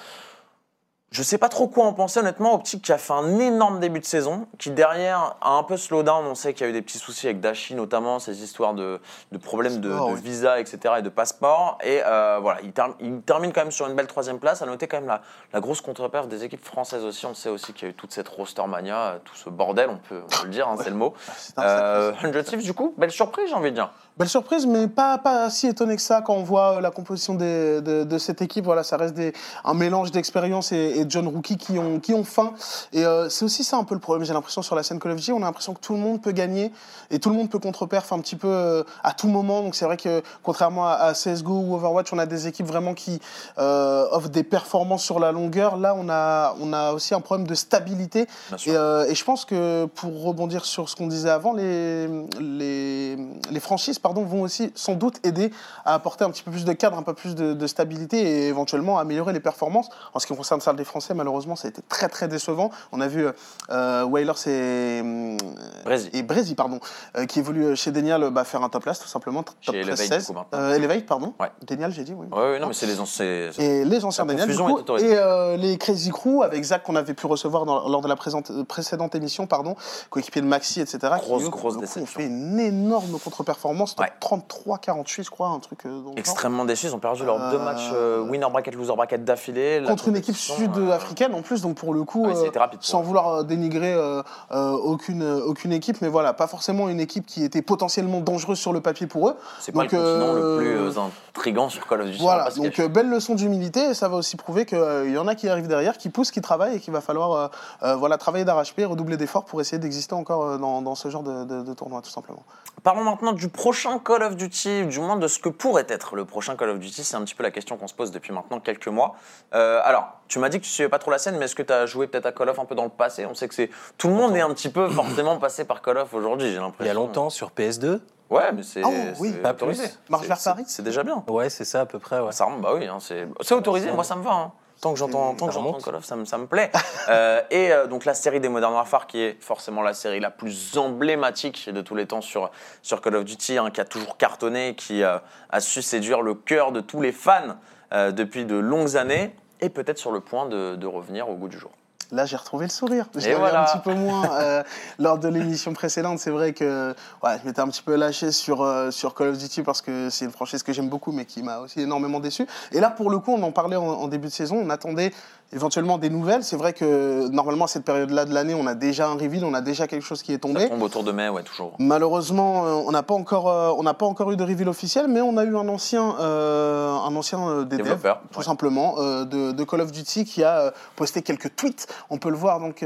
Je 1.19 1.25
sais 1.25 1.37
pas 1.39 1.49
trop 1.49 1.67
quoi 1.67 1.85
en 1.85 1.93
penser 1.95 2.21
honnêtement. 2.21 2.55
Optic 2.55 2.81
qui 2.81 2.93
a 2.93 2.97
fait 2.97 3.13
un 3.13 3.41
énorme 3.41 3.81
début 3.81 3.99
de 3.99 4.05
saison, 4.05 4.47
qui 4.57 4.71
derrière 4.71 5.35
a 5.41 5.55
un 5.55 5.65
peu 5.65 5.77
slow 5.77 6.05
down. 6.05 6.25
On 6.25 6.37
sait 6.37 6.55
qu'il 6.55 6.63
y 6.65 6.67
a 6.69 6.71
eu 6.71 6.73
des 6.73 6.81
petits 6.81 6.99
soucis 6.99 7.27
avec 7.27 7.41
Dashi 7.41 7.75
notamment, 7.75 8.21
ces 8.21 8.45
histoires 8.45 8.73
de, 8.73 9.01
de 9.33 9.39
problèmes 9.39 9.81
de, 9.81 9.91
visa, 10.15 10.61
etc. 10.61 10.95
et 10.99 11.03
de 11.03 11.09
passeport. 11.09 11.77
Et 11.83 12.03
euh, 12.07 12.39
voilà, 12.41 12.61
il, 12.63 12.71
term- 12.71 12.95
il 13.01 13.21
termine 13.23 13.53
quand 13.53 13.63
même 13.63 13.73
sur 13.73 13.89
une 13.89 13.95
belle 13.97 14.07
troisième 14.07 14.39
place. 14.39 14.63
À 14.63 14.67
noter 14.67 14.87
quand 14.87 14.99
même 14.99 15.09
la, 15.09 15.23
la 15.53 15.59
grosse 15.59 15.81
contre-perf 15.81 16.29
des 16.29 16.45
équipes 16.45 16.65
françaises 16.65 17.03
aussi. 17.05 17.27
On 17.27 17.35
sait 17.35 17.49
aussi 17.49 17.73
qu'il 17.73 17.83
y 17.83 17.87
a 17.87 17.91
eu 17.91 17.95
toute 17.95 18.13
cette 18.13 18.29
roster 18.29 18.63
mania, 18.69 19.19
tout 19.25 19.35
ce 19.35 19.51
bordel, 19.51 19.91
on 19.91 19.97
peut, 19.97 20.23
on 20.25 20.29
peut 20.29 20.45
le 20.45 20.51
dire, 20.51 20.69
hein, 20.69 20.77
c'est 20.81 20.91
le 20.91 20.95
mot. 20.97 21.15
Un 21.57 21.63
Euh, 21.65 22.13
sacré- 22.13 22.33
100 22.33 22.43
Thieves 22.45 22.63
du 22.63 22.75
coup, 22.75 22.95
belle 22.97 23.11
surprise 23.11 23.49
j'ai 23.49 23.55
envie 23.57 23.71
de 23.71 23.75
dire. 23.75 23.91
Belle 24.19 24.29
surprise, 24.29 24.67
mais 24.67 24.89
pas, 24.89 25.17
pas 25.19 25.49
si 25.49 25.69
étonné 25.69 25.95
que 25.95 26.03
ça 26.03 26.23
quand 26.23 26.35
on 26.35 26.43
voit 26.43 26.79
euh, 26.79 26.81
la 26.81 26.91
composition 26.91 27.35
des- 27.35 27.81
de, 27.81 28.03
de 28.03 28.19
cette 28.19 28.43
équipe. 28.43 28.65
Voilà, 28.65 28.83
ça 28.83 28.97
reste 28.97 29.15
des, 29.15 29.33
un 29.65 29.75
mélange 29.75 30.11
d'expérience 30.11 30.73
et, 30.73 30.95
et 30.97 31.05
de 31.05 31.11
jeunes 31.11 31.29
rookies 31.29 31.57
qui 31.57 31.79
ont, 31.79 32.01
qui 32.01 32.15
ont 32.15 32.25
faim. 32.25 32.53
Et 32.93 33.05
euh, 33.07 33.29
c'est 33.29 33.45
aussi 33.45 33.63
ça 33.63 33.77
un 33.77 33.85
peu 33.85 33.95
le 33.95 34.01
problème, 34.01 34.25
j'ai 34.25 34.33
l'impression, 34.33 34.61
sur 34.61 34.75
la 34.75 34.83
scène 34.83 34.99
Call 34.99 35.13
of 35.13 35.19
Duty. 35.19 35.31
On 35.31 35.37
a 35.37 35.41
l'impression 35.47 35.73
que 35.73 35.79
tout 35.79 35.93
le 35.93 36.01
monde 36.01 36.21
peut 36.21 36.33
gagner 36.33 36.73
et 37.13 37.21
tout 37.21 37.31
le 37.31 37.37
monde 37.37 37.49
peut 37.49 37.61
contre-perf 37.61 38.13
un 38.13 38.19
petit 38.19 38.35
peu 38.35 38.49
euh, 38.49 38.83
à 39.05 39.13
tout 39.13 39.29
moment. 39.29 39.63
Donc 39.63 39.77
c'est 39.77 39.85
vrai 39.85 39.97
que 39.97 40.21
contrairement 40.43 40.89
à, 40.89 40.95
à 40.95 41.13
CSGO 41.13 41.53
ou 41.55 41.75
Overwatch, 41.77 42.13
on 42.13 42.19
a 42.19 42.27
des 42.27 42.49
équipes 42.49 42.67
vraiment 42.67 42.95
qui 42.95 43.21
euh, 43.59 44.05
offrent 44.11 44.31
des 44.31 44.43
performances 44.43 45.05
sur 45.05 45.21
la 45.21 45.31
longueur. 45.31 45.77
Là, 45.77 45.95
on 45.97 46.09
a, 46.09 46.57
on 46.61 46.73
a 46.73 46.93
aussi 46.93 47.15
un 47.15 47.21
problème 47.21 47.47
de 47.47 47.55
stabilité. 47.55 48.27
Et, 48.67 48.77
euh, 48.77 49.07
et 49.09 49.15
je 49.15 49.23
pense 49.25 49.45
que 49.45 49.85
pour 49.85 50.25
rebondir 50.25 50.65
sur 50.65 50.89
ce 50.89 50.97
qu'on 50.97 51.07
disait 51.07 51.31
avant, 51.31 51.53
les, 51.53 52.09
les, 52.41 53.17
les 53.51 53.61
franchises 53.61 54.01
pardon, 54.09 54.23
vont 54.25 54.41
aussi 54.41 54.73
sans 54.75 54.95
doute 54.95 55.17
aider 55.23 55.51
à 55.85 55.93
apporter 55.93 56.25
un 56.25 56.31
petit 56.31 56.43
peu 56.43 56.51
plus 56.51 56.65
de 56.65 56.73
cadre, 56.73 56.97
un 56.97 57.03
peu 57.03 57.13
plus 57.13 57.35
de, 57.35 57.53
de 57.53 57.67
stabilité 57.67 58.17
et 58.19 58.49
éventuellement 58.49 58.99
améliorer 58.99 59.35
les 59.35 59.41
performances. 59.41 59.91
En 60.15 60.19
ce 60.19 60.27
qui 60.27 60.35
concerne 60.35 60.63
celle 60.63 60.77
des 60.77 60.85
Français, 60.85 61.13
malheureusement, 61.13 61.57
ça 61.57 61.69
a 61.69 61.71
été 61.71 61.83
très 61.91 62.09
très 62.09 62.27
décevant. 62.27 62.71
On 62.93 63.03
a 63.03 63.07
vu 63.09 63.27
euh, 63.71 64.05
Wailers 64.05 64.33
et, 64.47 65.03
euh, 65.05 65.37
Brésil. 65.85 66.11
et 66.15 66.23
Brésil, 66.23 66.57
pardon, 66.57 66.81
euh, 67.19 67.27
qui 67.27 67.39
évoluent 67.41 67.77
chez 67.77 67.91
Denial 67.91 68.31
bah, 68.31 68.45
faire 68.45 68.63
un 68.63 68.71
top 68.71 68.83
place 68.85 68.99
tout 68.99 69.09
simplement, 69.09 69.43
top 69.43 69.55
Chez 69.61 69.77
Elevate, 69.77 69.99
13-16. 69.99 70.19
du 70.21 70.25
coup, 70.25 70.33
maintenant. 70.33 70.59
Euh, 70.59 70.75
Elevate, 70.75 71.05
pardon. 71.07 71.35
Ouais. 71.39 71.51
Denial, 71.67 71.93
j'ai 71.93 72.05
dit, 72.05 72.15
oui. 72.15 72.29
Ouais, 72.33 72.59
non 72.59 72.69
mais 72.69 72.73
c'est 72.75 72.87
les 72.87 72.99
anciens. 73.01 73.27
Et 73.59 73.85
les 73.85 74.05
anciens 74.07 74.25
La 74.25 74.33
Daniel, 74.35 74.57
du 74.57 74.63
coup, 74.63 74.79
et 74.99 75.17
euh, 75.19 75.57
les 75.59 75.77
Crazy 75.77 76.09
Crew 76.11 76.43
avec 76.43 76.65
Zach 76.65 76.83
qu'on 76.83 76.97
avait 76.97 77.13
pu 77.13 77.27
recevoir 77.27 77.67
dans- 77.67 77.87
lors 77.91 78.01
de 78.01 78.09
la 78.09 78.17
présente- 78.17 78.51
euh, 78.51 78.65
précédente 78.65 79.15
émission, 79.15 79.47
pardon, 79.47 79.77
coéquipier 80.09 80.41
de 80.41 80.47
Maxi, 80.47 80.81
etc. 80.81 80.99
Grosse, 81.19 81.45
qui, 81.45 81.51
grosse 81.51 81.75
coup, 81.75 81.81
déception. 81.81 82.03
ont 82.03 82.07
fait 82.07 82.25
une 82.27 82.59
énorme 82.59 83.19
contre-performance, 83.23 83.95
Ouais. 83.99 84.13
33-48, 84.21 85.25
je 85.25 85.31
crois, 85.31 85.49
un 85.49 85.59
truc 85.59 85.81
euh, 85.87 85.89
dans 85.89 85.97
le 85.97 86.03
genre. 86.05 86.15
Extrêmement 86.17 86.65
déçus, 86.65 86.87
ils 86.87 86.95
ont 86.95 86.99
perdu 86.99 87.25
leurs 87.25 87.43
Euh, 87.43 87.51
deux 87.53 87.59
matchs 87.59 87.91
euh, 87.93 88.21
winner 88.23 88.47
bracket, 88.51 88.75
loser 88.75 88.95
bracket 88.95 89.25
d'affilée. 89.25 89.83
Contre 89.87 90.09
une 90.09 90.17
équipe 90.17 90.35
euh, 90.35 90.55
sud-africaine 90.57 91.35
en 91.35 91.43
plus, 91.43 91.63
donc 91.63 91.77
pour 91.77 91.95
le 91.95 92.05
coup, 92.05 92.27
Ouais, 92.27 92.35
ça 92.35 92.41
a 92.41 92.43
euh, 92.45 92.47
été 92.49 92.59
rapide 92.59 92.81
sans 92.83 93.03
vouloir 93.03 93.29
euh, 93.29 93.43
dénigrer 93.43 93.93
euh, 93.95 94.23
euh, 94.53 94.71
aucune, 94.73 95.23
euh, 95.23 95.41
aucune 95.45 95.73
équipe, 95.73 96.01
mais 96.03 96.09
voilà, 96.09 96.33
pas 96.33 96.47
forcément 96.47 96.89
une 96.89 97.01
équipe 97.01 97.27
qui 97.27 97.45
était 97.45 97.63
potentiellement 97.63 98.21
dangereuse 98.21 98.59
sur 98.59 98.73
le 98.73 98.81
papier 98.81 99.07
pour 99.07 99.29
eux. 99.29 99.37
C'est 99.61 99.73
pas 99.73 99.83
le 99.85 99.89
continent 99.89 100.33
le 100.33 100.41
euh, 100.45 100.57
plus 100.59 100.77
euh, 100.79 101.01
intrigant 101.35 101.69
sur 101.69 101.87
Call 101.87 102.03
of 102.03 102.07
Duty. 102.09 102.23
Voilà, 102.23 102.51
donc 102.51 102.79
euh, 102.81 102.89
belle 102.89 103.09
leçon 103.09 103.35
d'humilité 103.35 103.91
et 103.91 103.95
ça 103.95 104.09
va 104.09 104.17
aussi 104.17 104.37
prouver 104.37 104.67
qu'il 104.67 104.79
y 105.13 105.19
en 105.19 105.29
a 105.29 105.35
qui 105.35 105.49
arrivent 105.49 105.69
derrière, 105.69 105.97
qui 105.99 106.09
poussent, 106.09 106.31
qui 106.31 106.41
travaillent 106.41 106.77
et 106.77 106.81
qu'il 106.81 106.93
va 106.93 107.01
falloir 107.01 107.33
euh, 107.33 107.49
euh, 107.83 107.97
voilà, 107.97 108.19
travailler 108.19 108.45
d'arrache-pied, 108.45 108.85
redoubler 108.85 109.17
d'efforts 109.17 109.45
pour 109.45 109.61
essayer 109.61 109.79
d'exister 109.79 110.15
encore 110.15 110.45
euh, 110.45 110.59
dans, 110.59 110.83
dans 110.83 110.95
ce 110.95 111.09
genre 111.11 111.23
de, 111.23 111.45
de- 111.45 111.63
de 111.63 111.75
tournoi, 111.75 112.03
tout 112.03 112.11
simplement. 112.11 112.43
Parlons 112.83 113.03
maintenant 113.05 113.33
du 113.33 113.49
prochain 113.49 113.78
Call 114.05 114.23
of 114.23 114.37
Duty, 114.37 114.87
du 114.87 114.99
moins 115.01 115.17
de 115.17 115.29
ce 115.29 115.39
que 115.39 115.49
pourrait 115.49 115.87
être 115.89 116.17
le 116.17 116.25
prochain 116.25 116.57
Call 116.57 116.71
of 116.71 116.79
Duty. 116.79 117.05
C'est 117.05 117.17
un 117.17 117.23
petit 117.23 117.35
peu 117.35 117.43
la 117.43 117.51
question 117.51 117.77
qu'on 117.77 117.87
se 117.87 117.95
pose 117.95 118.11
depuis 118.11 118.33
maintenant 118.33 118.59
quelques 118.61 118.89
mois. 118.89 119.15
Euh, 119.55 119.81
alors, 119.85 120.09
tu 120.27 120.39
m'as 120.39 120.49
dit 120.49 120.59
que 120.59 120.65
tu 120.65 120.71
suivais 120.71 120.89
pas 120.89 120.99
trop 120.99 121.11
la 121.11 121.19
scène, 121.19 121.37
mais 121.39 121.45
est-ce 121.45 121.55
que 121.55 121.63
tu 121.63 121.73
as 121.73 121.87
joué 121.87 122.07
peut-être 122.09 122.27
à 122.27 122.33
Call 122.33 122.49
of 122.49 122.59
un 122.59 122.65
peu 122.65 122.75
dans 122.75 122.85
le 122.85 122.91
passé? 122.91 123.25
On 123.27 123.35
sait 123.35 123.47
que 123.49 123.55
c'est 123.55 123.71
tout 123.97 124.09
le 124.09 124.15
monde 124.15 124.35
est 124.37 124.41
un 124.41 124.53
petit 124.53 124.69
peu 124.71 124.89
forcément 124.91 125.39
passé 125.39 125.65
par 125.65 125.81
Call 125.83 125.99
of 125.99 126.13
aujourd'hui, 126.15 126.51
j'ai 126.51 126.57
l'impression. 126.57 126.85
Il 126.85 126.89
y 126.89 126.91
a 126.91 126.95
longtemps 126.95 127.31
sur 127.31 127.51
PS2. 127.51 128.01
Ouais, 128.31 128.53
mais 128.53 128.63
c'est 128.63 128.83
Oh, 128.85 128.91
oui, 129.21 129.31
c'est 129.33 129.41
pas 129.43 129.53
autorisé. 129.53 129.89
Marche 130.11 130.27
vers 130.27 130.39
Paris? 130.43 130.65
C'est 130.67 130.83
déjà 130.83 131.03
bien. 131.03 131.25
Ouais, 131.29 131.49
c'est 131.49 131.65
ça 131.65 131.83
à 131.83 131.87
peu 131.87 131.99
près. 131.99 132.21
Ouais. 132.21 132.33
Ça 132.33 132.47
bah 132.61 132.73
oui, 132.75 132.87
hein, 132.87 132.99
c'est 133.01 133.27
c'est 133.41 133.55
autorisé. 133.55 133.91
Moi, 133.93 134.05
ça 134.05 134.17
me 134.17 134.23
va. 134.23 134.33
hein. 134.33 134.53
Tant 134.81 134.93
que 134.93 134.99
j'entends, 134.99 135.35
tant 135.35 135.47
que 135.47 135.53
Ça 135.53 135.59
j'entends 135.59 135.69
remonte. 135.71 135.85
Call 135.85 135.95
of, 135.97 136.05
ça 136.05 136.17
me, 136.17 136.25
ça 136.25 136.39
me 136.39 136.47
plaît. 136.47 136.71
Euh, 137.11 137.41
et 137.51 137.73
euh, 137.73 137.87
donc 137.87 138.05
la 138.05 138.13
série 138.13 138.39
des 138.39 138.51
Modern 138.51 138.75
Warfare, 138.75 139.07
qui 139.07 139.23
est 139.23 139.43
forcément 139.43 139.81
la 139.81 139.95
série 139.95 140.21
la 140.21 140.31
plus 140.31 140.77
emblématique 140.77 141.71
de 141.71 141.81
tous 141.81 141.95
les 141.95 142.05
temps 142.05 142.21
sur, 142.21 142.51
sur 142.83 143.01
Call 143.01 143.17
of 143.17 143.25
Duty, 143.25 143.57
hein, 143.57 143.71
qui 143.71 143.81
a 143.81 143.87
toujours 143.87 144.19
cartonné, 144.19 144.75
qui 144.75 145.03
euh, 145.03 145.17
a 145.49 145.61
su 145.61 145.81
séduire 145.81 146.21
le 146.21 146.35
cœur 146.35 146.71
de 146.71 146.83
tous 146.83 147.01
les 147.01 147.13
fans 147.13 147.57
depuis 147.91 148.45
de 148.45 148.57
longues 148.57 148.99
années, 148.99 149.35
et 149.63 149.71
peut-être 149.71 149.97
sur 149.97 150.13
le 150.13 150.21
point 150.21 150.45
de, 150.45 150.77
de 150.77 150.87
revenir 150.87 151.31
au 151.31 151.35
goût 151.37 151.49
du 151.49 151.59
jour. 151.59 151.71
Là, 152.11 152.25
j'ai 152.25 152.37
retrouvé 152.37 152.65
le 152.65 152.71
sourire. 152.71 153.07
L'avais 153.15 153.35
voilà. 153.35 153.63
un 153.63 153.65
petit 153.67 153.83
peu 153.83 153.95
moins 153.95 154.31
euh, 154.33 154.63
lors 154.99 155.19
de 155.19 155.29
l'émission 155.29 155.75
précédente. 155.75 156.19
C'est 156.19 156.31
vrai 156.31 156.55
que 156.55 156.95
ouais, 157.23 157.39
je 157.41 157.47
m'étais 157.47 157.61
un 157.61 157.69
petit 157.69 157.83
peu 157.83 157.97
lâché 157.97 158.33
sur, 158.33 158.63
euh, 158.63 158.91
sur 158.91 159.15
Call 159.15 159.29
of 159.29 159.39
Duty 159.39 159.63
parce 159.63 159.83
que 159.83 160.09
c'est 160.09 160.25
une 160.25 160.31
franchise 160.31 160.63
que 160.63 160.73
j'aime 160.73 160.89
beaucoup, 160.89 161.13
mais 161.13 161.27
qui 161.27 161.43
m'a 161.43 161.59
aussi 161.59 161.83
énormément 161.83 162.21
déçu. 162.21 162.47
Et 162.73 162.81
là, 162.81 162.91
pour 162.91 163.11
le 163.11 163.19
coup, 163.19 163.33
on 163.33 163.43
en 163.43 163.53
parlait 163.53 163.77
en, 163.77 163.87
en 163.87 164.09
début 164.09 164.29
de 164.29 164.33
saison. 164.33 164.57
On 164.57 164.71
attendait 164.71 165.13
éventuellement 165.53 165.99
des 165.99 166.11
nouvelles. 166.11 166.45
C'est 166.45 166.57
vrai 166.57 166.73
que 166.73 167.29
normalement, 167.29 167.65
à 167.65 167.69
cette 167.69 167.85
période-là 167.85 168.25
de 168.25 168.35
l'année, 168.35 168.55
on 168.55 168.67
a 168.67 168.75
déjà 168.75 169.09
un 169.09 169.15
reveal, 169.15 169.45
on 169.45 169.55
a 169.55 169.61
déjà 169.61 169.87
quelque 169.87 170.03
chose 170.05 170.23
qui 170.23 170.33
est 170.33 170.37
Ça 170.37 170.41
tombé. 170.41 170.69
tombe 170.69 170.83
autour 170.83 171.05
de 171.05 171.13
mai, 171.13 171.29
ouais, 171.29 171.43
toujours. 171.43 171.75
Malheureusement, 171.79 172.67
euh, 172.67 172.73
on 172.87 172.91
n'a 172.91 173.03
pas 173.03 173.15
encore, 173.15 173.49
euh, 173.49 173.71
on 173.77 173.83
n'a 173.83 173.95
pas 173.95 174.07
encore 174.07 174.31
eu 174.31 174.37
de 174.37 174.45
reveal 174.45 174.69
officiel, 174.69 175.07
mais 175.09 175.21
on 175.21 175.37
a 175.37 175.45
eu 175.45 175.57
un 175.57 175.69
ancien, 175.69 176.17
euh, 176.21 176.91
un 176.91 177.15
ancien 177.17 177.49
euh, 177.49 177.65
devs, 177.65 177.79
Développeur, 177.79 178.21
tout 178.31 178.39
ouais. 178.41 178.45
simplement, 178.45 178.97
euh, 178.99 179.25
de, 179.25 179.53
de 179.53 179.65
Call 179.65 179.81
of 179.81 179.93
Duty, 179.93 180.25
qui 180.25 180.45
a 180.45 180.73
posté 180.97 181.23
quelques 181.23 181.55
tweets. 181.57 181.87
On 182.11 182.19
peut 182.19 182.31
le 182.31 182.37
voir 182.37 182.61
donc, 182.61 182.85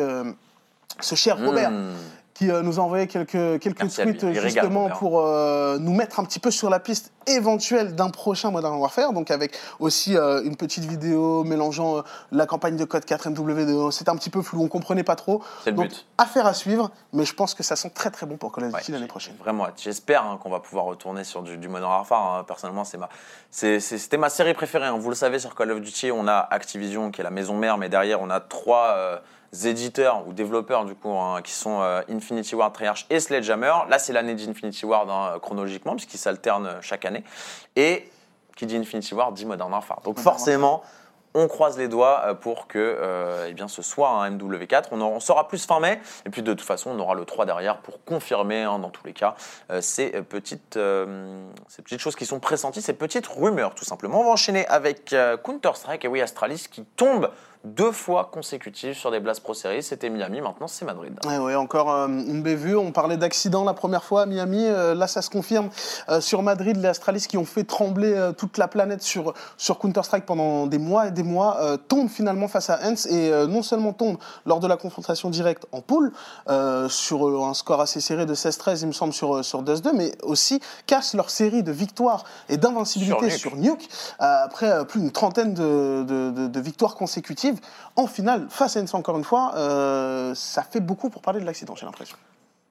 ce 1.00 1.14
cher 1.14 1.38
Robert, 1.44 1.70
Mmh. 1.70 1.90
Qui 2.42 2.50
euh, 2.50 2.62
nous 2.62 2.80
a 2.80 2.82
envoyé 2.82 3.06
quelques, 3.06 3.60
quelques 3.60 3.80
Merci 3.82 4.00
à 4.00 4.04
lui. 4.04 4.12
tweets 4.16 4.24
régale, 4.34 4.42
justement 4.50 4.88
pour 4.90 5.20
euh, 5.20 5.78
nous 5.78 5.92
mettre 5.94 6.18
un 6.18 6.24
petit 6.24 6.40
peu 6.40 6.50
sur 6.50 6.70
la 6.70 6.80
piste 6.80 7.12
éventuelle 7.26 7.94
d'un 7.94 8.10
prochain 8.10 8.50
Modern 8.50 8.76
Warfare. 8.78 9.12
Donc 9.12 9.30
avec 9.30 9.56
aussi 9.78 10.16
euh, 10.16 10.42
une 10.42 10.56
petite 10.56 10.84
vidéo 10.84 11.44
mélangeant 11.44 11.98
euh, 11.98 12.02
la 12.32 12.46
campagne 12.46 12.76
de 12.76 12.84
code 12.84 13.04
4 13.04 13.30
MW2. 13.30 13.90
C'était 13.92 14.10
un 14.10 14.16
petit 14.16 14.30
peu 14.30 14.42
flou, 14.42 14.62
on 14.62 14.68
comprenait 14.68 15.04
pas 15.04 15.14
trop. 15.14 15.40
C'est 15.62 15.70
le 15.70 15.76
Donc 15.76 15.88
but. 15.88 16.06
affaire 16.18 16.46
à 16.46 16.54
suivre, 16.54 16.90
mais 17.12 17.24
je 17.24 17.34
pense 17.34 17.54
que 17.54 17.62
ça 17.62 17.76
sent 17.76 17.90
très 17.94 18.10
très 18.10 18.26
bon 18.26 18.36
pour 18.36 18.50
Call 18.52 18.64
of 18.64 18.72
Duty 18.72 18.90
l'année 18.92 19.06
prochaine. 19.06 19.36
Vraiment. 19.38 19.66
J'espère 19.76 20.24
hein, 20.26 20.38
qu'on 20.42 20.50
va 20.50 20.58
pouvoir 20.60 20.86
retourner 20.86 21.22
sur 21.22 21.42
du, 21.42 21.56
du 21.58 21.68
Modern 21.68 21.90
Warfare. 21.90 22.34
hein. 22.38 22.44
Personnellement, 22.46 22.84
c'est 22.84 22.98
ma, 22.98 23.08
c'est- 23.50 23.78
c'est- 23.78 23.98
c'était 23.98 24.16
ma 24.18 24.30
série 24.30 24.54
préférée. 24.54 24.86
hein. 24.86 24.96
Vous 24.98 25.10
le 25.10 25.14
savez, 25.14 25.38
sur 25.38 25.54
Call 25.54 25.70
of 25.70 25.80
Duty, 25.80 26.10
on 26.10 26.26
a 26.26 26.38
Activision 26.50 27.10
qui 27.12 27.20
est 27.20 27.24
la 27.24 27.30
maison 27.30 27.56
mère, 27.56 27.78
mais 27.78 27.88
derrière, 27.88 28.20
on 28.20 28.30
a 28.30 28.40
trois 28.40 28.96
éditeurs 29.64 30.26
ou 30.26 30.32
développeurs 30.32 30.84
du 30.84 30.94
coup 30.94 31.10
hein, 31.10 31.42
qui 31.42 31.52
sont 31.52 31.80
euh, 31.82 32.00
Infinity 32.08 32.54
Ward, 32.54 32.72
Treyarch 32.72 33.06
et 33.10 33.20
Sledgehammer. 33.20 33.72
Là, 33.88 33.98
c'est 33.98 34.12
l'année 34.12 34.34
d'Infinity 34.34 34.86
Ward 34.86 35.08
hein, 35.10 35.38
chronologiquement 35.40 35.94
puisqu'ils 35.94 36.18
s'alternent 36.18 36.66
euh, 36.66 36.80
chaque 36.80 37.04
année. 37.04 37.22
Et 37.76 38.10
qui 38.56 38.66
dit 38.66 38.76
Infinity 38.76 39.14
Ward 39.14 39.34
dit 39.34 39.46
Modern 39.46 39.72
Warfare. 39.72 40.00
Donc 40.04 40.16
Modern 40.18 40.36
forcément. 40.36 40.82
On 41.34 41.48
croise 41.48 41.78
les 41.78 41.88
doigts 41.88 42.22
euh, 42.26 42.34
pour 42.34 42.66
que 42.66 42.78
euh, 42.78 43.46
eh 43.48 43.54
bien, 43.54 43.66
ce 43.66 43.80
soit 43.80 44.10
un 44.10 44.30
MW4. 44.30 44.88
On 44.90 45.00
en 45.00 45.18
saura 45.18 45.48
plus 45.48 45.64
fin 45.64 45.80
mai. 45.80 45.98
Et 46.26 46.30
puis 46.30 46.42
de 46.42 46.52
toute 46.52 46.66
façon, 46.66 46.90
on 46.90 46.98
aura 46.98 47.14
le 47.14 47.24
3 47.24 47.46
derrière 47.46 47.78
pour 47.78 48.04
confirmer, 48.04 48.62
hein, 48.62 48.78
dans 48.78 48.90
tous 48.90 49.06
les 49.06 49.14
cas, 49.14 49.34
euh, 49.70 49.80
ces, 49.80 50.10
petites, 50.10 50.76
euh, 50.76 51.46
ces 51.68 51.80
petites 51.80 52.00
choses 52.00 52.16
qui 52.16 52.26
sont 52.26 52.38
pressenties, 52.38 52.82
ces 52.82 52.92
petites 52.92 53.26
rumeurs, 53.26 53.74
tout 53.74 53.84
simplement. 53.84 54.20
On 54.20 54.24
va 54.24 54.30
enchaîner 54.30 54.66
avec 54.66 55.14
Counter-Strike 55.42 56.04
et 56.04 56.08
oui, 56.08 56.20
Astralis 56.20 56.66
qui 56.70 56.84
tombe 56.84 57.30
deux 57.64 57.92
fois 57.92 58.28
consécutives 58.32 58.94
sur 58.94 59.10
des 59.10 59.20
Blast 59.20 59.40
Pro 59.42 59.54
Series. 59.54 59.82
C'était 59.82 60.10
Miami, 60.10 60.40
maintenant 60.40 60.66
c'est 60.66 60.84
Madrid. 60.84 61.14
Ouais, 61.26 61.38
ouais, 61.38 61.54
encore 61.54 61.92
euh, 61.92 62.06
une 62.08 62.42
bévue. 62.42 62.76
On 62.76 62.90
parlait 62.92 63.16
d'accident 63.16 63.64
la 63.64 63.74
première 63.74 64.02
fois 64.02 64.22
à 64.22 64.26
Miami. 64.26 64.64
Euh, 64.66 64.94
là, 64.94 65.06
ça 65.06 65.22
se 65.22 65.30
confirme. 65.30 65.70
Euh, 66.08 66.20
sur 66.20 66.42
Madrid, 66.42 66.76
les 66.76 66.88
Astralis 66.88 67.26
qui 67.28 67.36
ont 67.38 67.44
fait 67.44 67.64
trembler 67.64 68.30
toute 68.36 68.58
la 68.58 68.66
planète 68.68 69.02
sur, 69.02 69.34
sur 69.56 69.78
Counter-Strike 69.78 70.26
pendant 70.26 70.66
des 70.66 70.78
mois 70.78 71.08
et 71.08 71.10
des 71.12 71.22
mois 71.22 71.58
tombent 71.88 72.08
finalement 72.10 72.48
face 72.48 72.68
à 72.70 72.80
Hens 72.82 73.06
et 73.06 73.30
non 73.46 73.62
seulement 73.62 73.92
tombent 73.92 74.18
lors 74.46 74.60
de 74.60 74.66
la 74.66 74.76
confrontation 74.76 75.30
directe 75.30 75.66
en 75.72 75.80
poule 75.80 76.12
sur 76.88 77.44
un 77.44 77.54
score 77.54 77.80
assez 77.80 78.00
serré 78.00 78.26
de 78.26 78.34
16-13, 78.34 78.80
il 78.82 78.86
me 78.88 78.92
semble, 78.92 79.12
sur, 79.12 79.44
sur 79.44 79.62
Dust 79.62 79.84
2, 79.84 79.92
mais 79.92 80.12
aussi 80.22 80.60
cassent 80.86 81.14
leur 81.14 81.30
série 81.30 81.62
de 81.62 81.72
victoires 81.72 82.24
et 82.48 82.56
d'invincibilité 82.56 83.30
Sur 83.30 83.50
sur 83.52 83.56
Nuke, 83.56 83.88
après 84.18 84.84
plus 84.86 85.00
d'une 85.00 85.10
trentaine 85.12 85.54
de, 85.54 86.04
de- 86.04 86.30
de- 86.30 86.46
de 86.48 86.60
victoires 86.60 86.94
consécutives. 86.94 87.51
En 87.96 88.06
finale, 88.06 88.46
face 88.48 88.76
à 88.76 88.80
Hens 88.80 88.94
encore 88.94 89.16
une 89.16 89.24
fois, 89.24 89.54
euh, 89.56 90.34
ça 90.34 90.62
fait 90.62 90.80
beaucoup 90.80 91.10
pour 91.10 91.22
parler 91.22 91.40
de 91.40 91.44
l'accident, 91.44 91.74
j'ai 91.74 91.86
l'impression. 91.86 92.16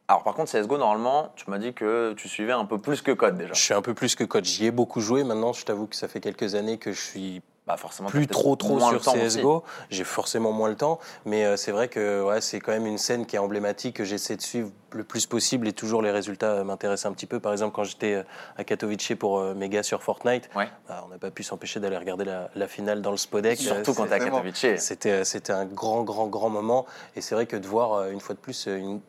Alors 0.08 0.24
par 0.24 0.34
contre, 0.34 0.52
CSGO, 0.52 0.78
normalement, 0.78 1.32
tu 1.36 1.50
m'as 1.50 1.58
dit 1.58 1.74
que 1.74 2.14
tu 2.18 2.28
suivais 2.28 2.52
un 2.52 2.66
peu 2.66 2.78
plus 2.78 3.02
que 3.02 3.12
Code 3.12 3.38
déjà. 3.38 3.54
Je 3.54 3.62
suis 3.62 3.74
un 3.74 3.82
peu 3.82 3.94
plus 3.94 4.16
que 4.16 4.26
coach. 4.26 4.46
J'y 4.46 4.66
ai 4.66 4.72
beaucoup 4.72 5.00
joué. 5.00 5.24
Maintenant, 5.24 5.54
je 5.54 5.64
t'avoue 5.64 5.88
que 5.88 5.96
ça 5.96 6.10
fait 6.10 6.20
quelques 6.20 6.56
années 6.56 6.78
que 6.78 6.92
je 6.92 7.00
suis 7.00 7.42
Bah 7.68 7.78
forcément, 7.78 8.10
plus 8.10 8.26
trop 8.26 8.56
trop 8.56 8.80
moins 8.80 9.00
sur. 9.00 9.14
CSGO. 9.14 9.64
J'ai 9.92 10.04
forcément 10.04 10.52
moins 10.52 10.68
le 10.68 10.76
temps, 10.76 11.00
mais 11.26 11.46
euh, 11.46 11.56
c'est 11.58 11.72
vrai 11.72 11.90
que 11.90 12.24
ouais, 12.24 12.42
c'est 12.42 12.60
quand 12.60 12.72
même 12.72 12.88
une 12.88 12.98
scène 12.98 13.28
qui 13.28 13.36
est 13.36 13.40
emblématique 13.40 13.98
que 13.98 14.04
j'essaie 14.04 14.36
de 14.36 14.42
suivre 14.42 14.72
le 14.94 15.04
plus 15.04 15.28
possible 15.28 15.68
et 15.68 15.72
toujours 15.74 16.02
les 16.02 16.10
résultats 16.10 16.54
euh, 16.54 16.64
m'intéressent 16.64 17.12
un 17.12 17.14
petit 17.14 17.28
peu. 17.28 17.40
Par 17.40 17.52
exemple, 17.52 17.76
quand 17.76 17.84
j'étais 17.84 18.16
euh, 18.16 18.24
à 18.58 18.64
Katowice 18.64 19.14
pour 19.20 19.40
Mega 19.54 19.84
sur 19.84 20.02
Fortnite, 20.02 20.50
Ouais. 20.56 20.70
bah, 20.88 21.04
on 21.06 21.10
n'a 21.10 21.20
pas 21.20 21.30
pu 21.30 21.44
s'empêcher 21.44 21.80
d'aller 21.80 21.98
regarder 21.98 22.26
la, 22.26 22.50
la 22.56 22.68
finale 22.68 23.04
dans 23.04 23.12
le 23.12 23.18
Spodek. 23.18 23.60
Surtout 23.60 23.94
quand 23.94 24.08
t'es 24.08 24.14
à 24.14 24.20
Katowice. 24.20 24.78
c'était, 24.78 25.24
c'était 25.24 25.54
un 25.54 25.66
grand, 25.66 26.02
grand, 26.02 26.26
grand 26.28 26.50
moment. 26.50 26.88
Et 27.16 27.22
c'est 27.22 27.36
vrai 27.36 27.46
que 27.46 27.56
de 27.58 27.68
voir, 27.68 28.10
une 28.10 28.20
fois 28.22 28.34
de 28.34 28.40
plus, 28.40 28.66
une 28.66 29.02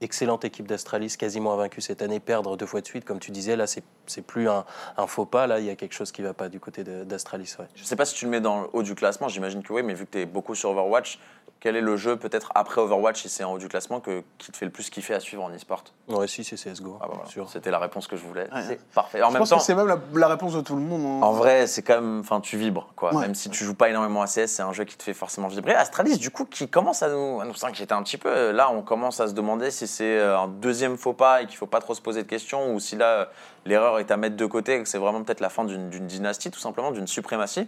excellente 0.00 0.44
équipe 0.44 0.66
d'Astralis, 0.66 1.16
quasiment 1.18 1.52
invaincue 1.52 1.80
cette 1.80 2.02
année, 2.02 2.20
perdre 2.20 2.56
deux 2.56 2.66
fois 2.66 2.80
de 2.80 2.86
suite, 2.86 3.04
comme 3.04 3.18
tu 3.18 3.30
disais, 3.30 3.56
là, 3.56 3.66
c'est, 3.66 3.82
plus 4.26 4.48
un, 4.48 4.64
faux 5.06 5.26
pas. 5.26 5.46
Là, 5.46 5.58
il 5.60 5.66
y 5.66 5.70
a 5.70 5.76
quelque 5.76 5.94
chose 5.94 6.12
qui 6.12 6.22
ne 6.22 6.28
va 6.28 6.34
pas 6.34 6.48
du 6.48 6.60
côté 6.60 6.84
d'Astralis. 6.84 7.56
Je 7.74 7.84
sais 7.84 7.96
pas 7.96 8.04
si 8.04 8.14
tu 8.14 8.24
le 8.24 8.30
mets 8.30 8.40
dans 8.40 8.62
le 8.62 8.68
haut 8.72 8.82
du 8.82 8.94
classement, 8.94 9.28
j'imagine 9.28 9.62
que 9.62 9.72
oui, 9.72 9.82
mais 9.82 9.94
vu 9.94 10.06
que 10.06 10.12
tu 10.12 10.20
es 10.20 10.26
beaucoup 10.26 10.54
sur 10.54 10.70
Overwatch, 10.70 11.18
quel 11.60 11.74
est 11.76 11.80
le 11.80 11.96
jeu 11.96 12.16
peut-être 12.16 12.52
après 12.54 12.80
Overwatch, 12.80 13.22
si 13.22 13.28
c'est 13.28 13.42
en 13.42 13.52
haut 13.54 13.58
du 13.58 13.68
classement, 13.68 13.98
que, 14.00 14.22
qui 14.38 14.52
te 14.52 14.56
fait 14.56 14.64
le 14.64 14.70
plus 14.70 14.90
kiffer 14.90 15.14
à 15.14 15.20
suivre 15.20 15.42
en 15.42 15.50
e-sport? 15.50 15.82
Ouais, 16.08 16.28
si, 16.28 16.44
c'est 16.44 16.54
CSGO, 16.56 16.96
Ah 17.00 17.02
bah 17.02 17.08
bien 17.08 17.14
voilà. 17.16 17.30
sûr. 17.30 17.50
C'était 17.50 17.70
la 17.72 17.78
réponse 17.80 18.06
que 18.06 18.16
je 18.16 18.22
voulais. 18.24 18.48
Ouais. 18.54 18.62
C'est 18.66 18.80
parfait. 18.92 19.20
En 19.22 19.28
Je 19.28 19.32
même 19.32 19.40
pense 19.40 19.50
temps, 19.50 19.56
que 19.58 19.62
c'est 19.64 19.74
même 19.74 19.88
la, 19.88 19.98
la 20.14 20.28
réponse 20.28 20.54
de 20.54 20.60
tout 20.60 20.76
le 20.76 20.82
monde. 20.82 21.02
hein. 21.22 21.26
en 21.26 21.32
vrai, 21.32 21.66
c'est 21.66 21.82
quand 21.82 21.96
même, 22.00 22.20
enfin, 22.20 22.40
tu 22.40 22.56
vibres, 22.56 22.88
quoi. 22.94 23.12
Ouais. 23.14 23.22
Même 23.22 23.34
si 23.34 23.50
tu 23.50 23.64
joues 23.64 23.74
pas 23.74 23.88
énormément 23.88 24.22
à 24.22 24.26
CS, 24.26 24.46
c'est 24.46 24.62
un 24.62 24.72
jeu 24.72 24.84
qui 24.84 24.96
te 24.96 25.02
fait 25.02 25.14
forcément 25.14 25.48
vibrer. 25.48 25.74
Astralis, 25.74 26.18
du 26.18 26.30
coup, 26.30 26.44
qui 26.44 26.68
commence 26.68 27.02
à 27.02 27.08
nous, 27.10 27.40
à 27.40 27.44
nous 27.44 27.54
s'inquiéter 27.54 27.92
un 27.92 28.02
petit 28.04 28.18
peu. 28.18 28.52
Là, 28.52 28.70
on 28.70 28.82
commence 28.82 29.18
à 29.20 29.26
se 29.26 29.32
demander 29.32 29.70
si 29.72 29.86
c'est 29.88 30.18
euh, 30.18 30.38
un 30.38 30.46
deuxième 30.48 30.96
faux 30.96 31.12
pas 31.12 31.42
et 31.42 31.46
qu'il 31.46 31.56
faut 31.56 31.66
pas 31.66 31.80
trop 31.80 31.94
se 31.94 32.00
poser 32.00 32.22
de 32.22 32.28
questions, 32.28 32.72
ou 32.72 32.78
si 32.80 32.94
là, 32.96 33.30
l'erreur 33.66 33.98
est 33.98 34.10
à 34.12 34.16
mettre 34.16 34.36
de 34.36 34.46
côté 34.46 34.74
et 34.76 34.82
que 34.82 34.88
c'est 34.88 34.98
vraiment 34.98 35.22
peut-être 35.24 35.40
la 35.40 35.48
fin 35.50 35.64
d'une 35.64 35.90
d'une 35.90 36.06
dynastie, 36.06 36.50
tout 36.50 36.60
simplement, 36.60 36.92
d'une 36.92 37.06
suprématie. 37.08 37.66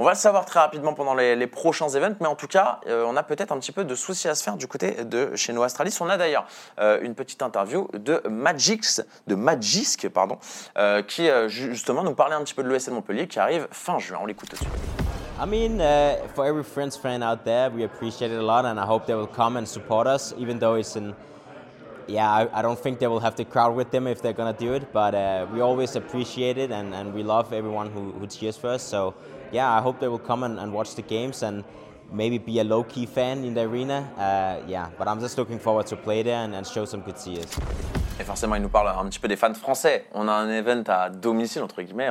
On 0.00 0.04
va 0.04 0.12
le 0.12 0.16
savoir 0.16 0.46
très 0.46 0.60
rapidement 0.60 0.94
pendant 0.94 1.12
les, 1.12 1.36
les 1.36 1.46
prochains 1.46 1.88
events, 1.90 2.16
mais 2.22 2.26
en 2.26 2.34
tout 2.34 2.46
cas, 2.46 2.80
euh, 2.86 3.04
on 3.06 3.18
a 3.18 3.22
peut-être 3.22 3.52
un 3.52 3.58
petit 3.58 3.70
peu 3.70 3.84
de 3.84 3.94
soucis 3.94 4.28
à 4.28 4.34
se 4.34 4.42
faire 4.42 4.56
du 4.56 4.66
côté 4.66 5.04
de 5.04 5.36
chez 5.36 5.52
nous 5.52 5.62
Astralis. 5.62 5.94
On 6.00 6.08
a 6.08 6.16
d'ailleurs 6.16 6.46
euh, 6.78 7.00
une 7.02 7.14
petite 7.14 7.42
interview 7.42 7.86
de 7.92 8.22
Magix, 8.26 9.02
de 9.26 9.34
Magisk, 9.34 10.08
pardon, 10.08 10.38
euh, 10.78 11.02
qui 11.02 11.28
euh, 11.28 11.48
ju- 11.48 11.74
justement 11.74 12.02
nous 12.02 12.14
parlait 12.14 12.34
un 12.34 12.42
petit 12.42 12.54
peu 12.54 12.62
de 12.62 12.70
l'ESL 12.70 12.94
Montpellier 12.94 13.28
qui 13.28 13.38
arrive 13.38 13.68
fin 13.72 13.98
juin. 13.98 14.20
On 14.22 14.24
l'écoute 14.24 14.48
tout 14.48 14.56
de 14.56 14.60
suite. 14.60 14.72
I 15.38 15.44
mean, 15.46 15.82
uh, 15.82 16.26
for 16.34 16.46
every 16.46 16.64
Friends 16.64 16.96
fan 16.96 17.22
out 17.22 17.44
there, 17.44 17.68
we 17.70 17.84
appreciate 17.84 18.32
it 18.32 18.38
a 18.38 18.42
lot, 18.42 18.64
and 18.64 18.78
I 18.78 18.86
hope 18.86 19.04
they 19.04 19.14
will 19.14 19.28
come 19.28 19.58
and 19.58 19.66
support 19.66 20.06
us, 20.06 20.34
even 20.38 20.58
though 20.58 20.76
it's 20.78 20.96
an. 20.96 21.14
Yeah, 22.08 22.26
I, 22.26 22.48
I 22.58 22.62
don't 22.62 22.78
think 22.82 23.00
they 23.00 23.06
will 23.06 23.20
have 23.20 23.36
the 23.36 23.44
crowd 23.44 23.76
with 23.76 23.90
them 23.90 24.06
if 24.06 24.22
they're 24.22 24.32
gonna 24.32 24.56
do 24.58 24.72
it, 24.72 24.94
but 24.94 25.14
uh, 25.14 25.44
we 25.52 25.60
always 25.60 25.94
appreciate 25.94 26.56
it, 26.56 26.70
and, 26.72 26.94
and 26.94 27.12
we 27.12 27.22
love 27.22 27.52
everyone 27.52 27.90
who, 27.90 28.12
who 28.18 28.26
cheers 28.26 28.56
for 28.56 28.70
us. 28.70 28.82
So, 28.82 29.12
yeah, 29.52 29.70
I 29.70 29.80
hope 29.80 30.00
they 30.00 30.08
will 30.08 30.18
come 30.18 30.42
and, 30.44 30.58
and 30.58 30.72
watch 30.72 30.94
the 30.94 31.02
games 31.02 31.42
and 31.42 31.64
maybe 32.12 32.38
be 32.38 32.58
a 32.60 32.64
low 32.64 32.82
key 32.82 33.06
fan 33.06 33.44
in 33.44 33.54
the 33.54 33.62
arena. 33.62 34.08
Uh, 34.16 34.66
yeah, 34.68 34.90
but 34.98 35.08
I'm 35.08 35.20
just 35.20 35.38
looking 35.38 35.58
forward 35.58 35.86
to 35.86 35.96
play 35.96 36.22
there 36.22 36.44
and, 36.44 36.54
and 36.54 36.66
show 36.66 36.84
some 36.84 37.02
good 37.02 37.16
cheers. 37.16 37.56
Et 38.18 38.24
forcément, 38.24 38.56
il 38.56 38.62
nous 38.62 38.68
parle 38.68 38.88
un 38.88 39.08
petit 39.08 39.18
peu 39.18 39.28
des 39.28 39.36
fans 39.36 39.54
français. 39.54 40.06
On 40.12 40.28
a 40.28 40.32
un 40.32 40.50
event 40.50 40.82
à 40.88 41.08
domicile, 41.08 41.62
entre 41.62 41.82
guillemets. 41.82 42.10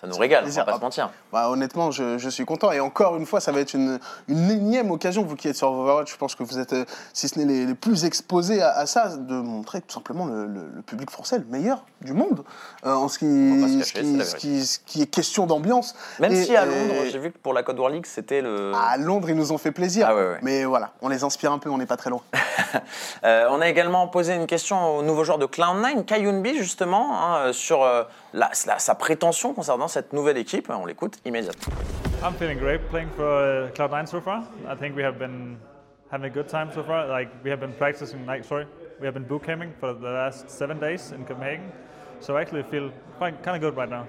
Ça 0.00 0.06
nous 0.06 0.16
régale, 0.16 0.40
on 0.40 0.44
plaisir. 0.44 0.64
va 0.64 0.72
pas 0.72 0.78
se 0.78 0.82
mentir. 0.82 1.10
Bah, 1.32 1.48
honnêtement, 1.48 1.90
je, 1.90 2.18
je 2.18 2.28
suis 2.28 2.44
content. 2.44 2.70
Et 2.72 2.80
encore 2.80 3.16
une 3.16 3.24
fois, 3.26 3.40
ça 3.40 3.50
va 3.52 3.60
être 3.60 3.72
une, 3.74 3.98
une 4.28 4.50
énième 4.50 4.90
occasion, 4.90 5.22
vous 5.22 5.36
qui 5.36 5.48
êtes 5.48 5.56
sur 5.56 5.70
Overwatch, 5.72 6.12
je 6.12 6.16
pense 6.18 6.34
que 6.34 6.42
vous 6.42 6.58
êtes, 6.58 6.72
euh, 6.74 6.84
si 7.14 7.28
ce 7.28 7.38
n'est 7.38 7.44
les, 7.46 7.64
les 7.66 7.74
plus 7.74 8.04
exposés 8.04 8.60
à, 8.62 8.70
à 8.76 8.86
ça, 8.86 9.16
de 9.16 9.34
montrer 9.34 9.80
tout 9.80 9.94
simplement 9.94 10.26
le, 10.26 10.46
le- 10.46 10.68
le 10.74 10.82
public 10.82 11.10
français 11.10 11.38
le 11.38 11.44
meilleur 11.46 11.84
du 12.02 12.12
monde 12.12 12.44
euh, 12.84 12.92
en 12.92 13.08
ce 13.08 13.18
qui, 13.18 13.24
On 13.24 13.82
ce 13.82 13.84
ce 13.84 14.64
ce 14.94 15.02
est 15.02 15.06
question 15.06 15.46
d'ambiance. 15.46 15.94
Même 16.20 16.32
Et- 16.32 16.44
si 16.44 16.54
à 16.56 16.64
et- 16.64 16.68
Londres, 16.68 16.94
j'ai 17.10 17.18
vu 17.18 17.32
que 17.32 17.38
pour 17.38 17.54
la 17.54 17.62
Code 17.62 17.78
War 17.80 17.88
League, 17.90 18.06
c'était 18.06 18.42
le. 18.42 18.72
À 18.74 18.96
Londres, 18.98 19.30
ils 19.30 19.36
nous 19.36 19.52
ont 19.52 19.58
fait 19.58 19.72
plaisir. 19.72 20.06
Ah 20.10 20.14
ouais, 20.14 20.22
ouais. 20.28 20.38
Mais 20.42 20.64
voilà, 20.64 20.92
on 21.00 21.08
les 21.08 21.24
inspire 21.24 21.52
un 21.52 21.58
peu, 21.58 21.70
on 21.70 21.78
n'est 21.78 21.86
pas 21.86 21.96
très 21.96 22.10
loin. 22.10 22.20
Euh, 23.24 23.46
on 23.50 23.60
a 23.60 23.68
également 23.68 24.06
posé 24.08 24.34
une 24.34 24.46
question 24.46 24.98
au 24.98 25.02
nouveau 25.02 25.24
joueur 25.24 25.38
de 25.38 25.46
Cloud9, 25.46 26.04
Kayunbi, 26.04 26.56
justement, 26.58 27.18
hein, 27.18 27.52
sur 27.52 27.82
euh, 27.82 28.02
la- 28.34 28.50
la- 28.66 28.78
sa 28.78 28.94
prétention 28.94 29.54
concernant 29.54 29.85
cette 29.88 30.12
nouvelle 30.12 30.36
équipe. 30.36 30.70
On 30.70 30.86
l'écoute 30.86 31.18
immédiatement. 31.24 31.74
I'm 32.22 32.34
feeling 32.34 32.58
great 32.58 32.88
playing 32.90 33.10
for 33.16 33.24
uh, 33.24 33.70
Cloud9 33.72 34.08
so 34.08 34.20
far. 34.20 34.44
I 34.66 34.74
think 34.74 34.96
we 34.96 35.02
have 35.02 35.18
been 35.18 35.58
having 36.10 36.30
a 36.30 36.34
good 36.34 36.48
time 36.48 36.70
so 36.72 36.82
far. 36.82 37.06
Like 37.06 37.30
we 37.44 37.50
have 37.50 37.60
been 37.60 37.74
practicing, 37.74 38.24
like 38.26 38.44
sorry, 38.44 38.66
we 39.00 39.06
have 39.06 39.14
been 39.14 39.24
boot 39.24 39.44
camping 39.44 39.74
for 39.78 39.92
the 39.92 40.08
last 40.08 40.50
seven 40.50 40.80
days 40.80 41.12
in 41.12 41.24
Copenhagen. 41.24 41.72
So 42.20 42.36
I 42.36 42.40
actually 42.40 42.62
feel 42.64 42.90
quite 43.18 43.42
kind 43.42 43.56
of 43.56 43.60
good 43.60 43.76
right 43.76 43.90
now. 43.90 44.06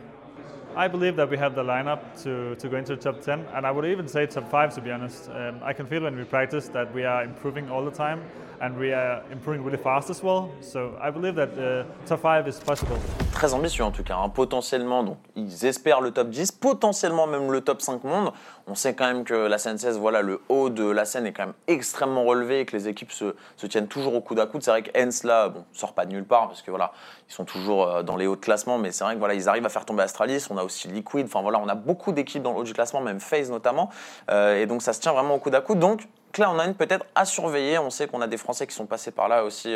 I 0.75 0.87
believe 0.87 1.15
that 1.15 1.29
we 1.29 1.37
have 1.37 1.55
the 1.55 1.63
lineup 1.63 2.21
to, 2.21 2.55
to 2.55 2.69
go 2.69 2.77
into 2.77 2.95
top 2.95 3.21
10, 3.21 3.47
and 3.55 3.65
I 3.65 3.71
would 3.71 3.85
even 3.85 4.07
say 4.07 4.27
top 4.27 4.49
5 4.49 4.75
to 4.75 4.81
be 4.81 4.91
honest. 4.91 5.29
Um, 5.29 5.59
I 5.63 5.73
can 5.73 5.87
feel 5.87 6.03
when 6.03 6.15
we 6.15 6.23
practice 6.23 6.67
that 6.69 6.93
we 6.93 7.03
are 7.03 7.23
improving 7.23 7.69
all 7.69 7.83
the 7.83 7.91
time, 7.91 8.21
and 8.61 8.71
we 8.77 8.93
are 8.93 9.21
improving 9.31 9.63
really 9.63 9.77
fast 9.77 10.09
as 10.09 10.21
well. 10.23 10.49
So 10.61 10.97
I 11.01 11.11
believe 11.11 11.35
that 11.35 11.57
uh, 11.57 11.85
top 12.05 12.21
5 12.21 12.47
is 12.47 12.59
possible. 12.63 12.97
Très 13.31 13.53
ambitieux 13.53 13.83
en 13.83 13.91
tout 13.91 14.03
cas, 14.03 14.15
hein. 14.17 14.29
potentiellement, 14.29 15.03
donc 15.03 15.17
ils 15.35 15.65
espèrent 15.65 16.01
le 16.01 16.11
top 16.11 16.29
10, 16.29 16.51
potentiellement 16.53 17.27
même 17.27 17.51
le 17.51 17.61
top 17.61 17.81
5 17.81 18.03
monde. 18.03 18.31
On 18.67 18.75
sait 18.75 18.95
quand 18.95 19.05
même 19.05 19.23
que 19.23 19.33
la 19.33 19.57
scène 19.57 19.77
16, 19.77 19.97
voilà, 19.99 20.21
le 20.21 20.41
haut 20.49 20.69
de 20.69 20.89
la 20.89 21.05
scène 21.05 21.25
est 21.25 21.33
quand 21.33 21.45
même 21.45 21.55
extrêmement 21.67 22.23
relevé 22.25 22.61
et 22.61 22.65
que 22.65 22.75
les 22.75 22.87
équipes 22.87 23.11
se, 23.11 23.35
tiennent 23.67 23.87
toujours 23.87 24.15
au 24.15 24.21
coude 24.21 24.39
à 24.39 24.45
coude. 24.45 24.63
C'est 24.63 24.71
vrai 24.71 24.81
que 24.81 24.91
Hens 24.99 25.23
là, 25.23 25.49
bon, 25.49 25.63
sort 25.71 25.93
pas 25.93 26.05
de 26.05 26.11
nulle 26.11 26.25
part 26.25 26.47
parce 26.47 26.61
que 26.61 26.71
voilà, 26.71 26.91
ils 27.29 27.33
sont 27.33 27.45
toujours 27.45 27.83
euh, 27.83 28.03
dans 28.03 28.15
les 28.15 28.27
hauts 28.27 28.35
de 28.35 28.41
classement, 28.41 28.77
mais 28.77 28.91
c'est 28.91 29.03
vrai 29.03 29.13
que 29.13 29.19
voilà, 29.19 29.35
ils 29.35 29.47
arrivent 29.47 29.65
à 29.65 29.69
faire 29.69 29.85
tomber 29.85 30.03
Astralis. 30.03 30.47
On 30.49 30.57
a 30.57 30.63
aussi 30.63 30.87
Liquid, 30.87 31.25
enfin 31.25 31.41
voilà, 31.41 31.59
on 31.59 31.67
a 31.67 31.75
beaucoup 31.75 32.11
d'équipes 32.11 32.41
dans 32.41 32.53
le 32.53 32.59
haut 32.59 32.63
du 32.63 32.73
classement, 32.73 33.01
même 33.01 33.19
FaZe 33.19 33.51
notamment, 33.51 33.89
Euh, 34.29 34.61
et 34.61 34.65
donc 34.65 34.81
ça 34.81 34.93
se 34.93 34.99
tient 34.99 35.13
vraiment 35.13 35.35
au 35.35 35.39
coude 35.39 35.55
à 35.55 35.61
coude. 35.61 35.79
Donc 35.79 36.07
Cloud9 36.33 36.73
peut-être 36.73 37.05
à 37.15 37.25
surveiller. 37.25 37.79
On 37.79 37.89
sait 37.89 38.07
qu'on 38.07 38.21
a 38.21 38.27
des 38.27 38.37
Français 38.37 38.67
qui 38.67 38.75
sont 38.75 38.85
passés 38.85 39.11
par 39.11 39.27
là 39.27 39.43
aussi. 39.43 39.75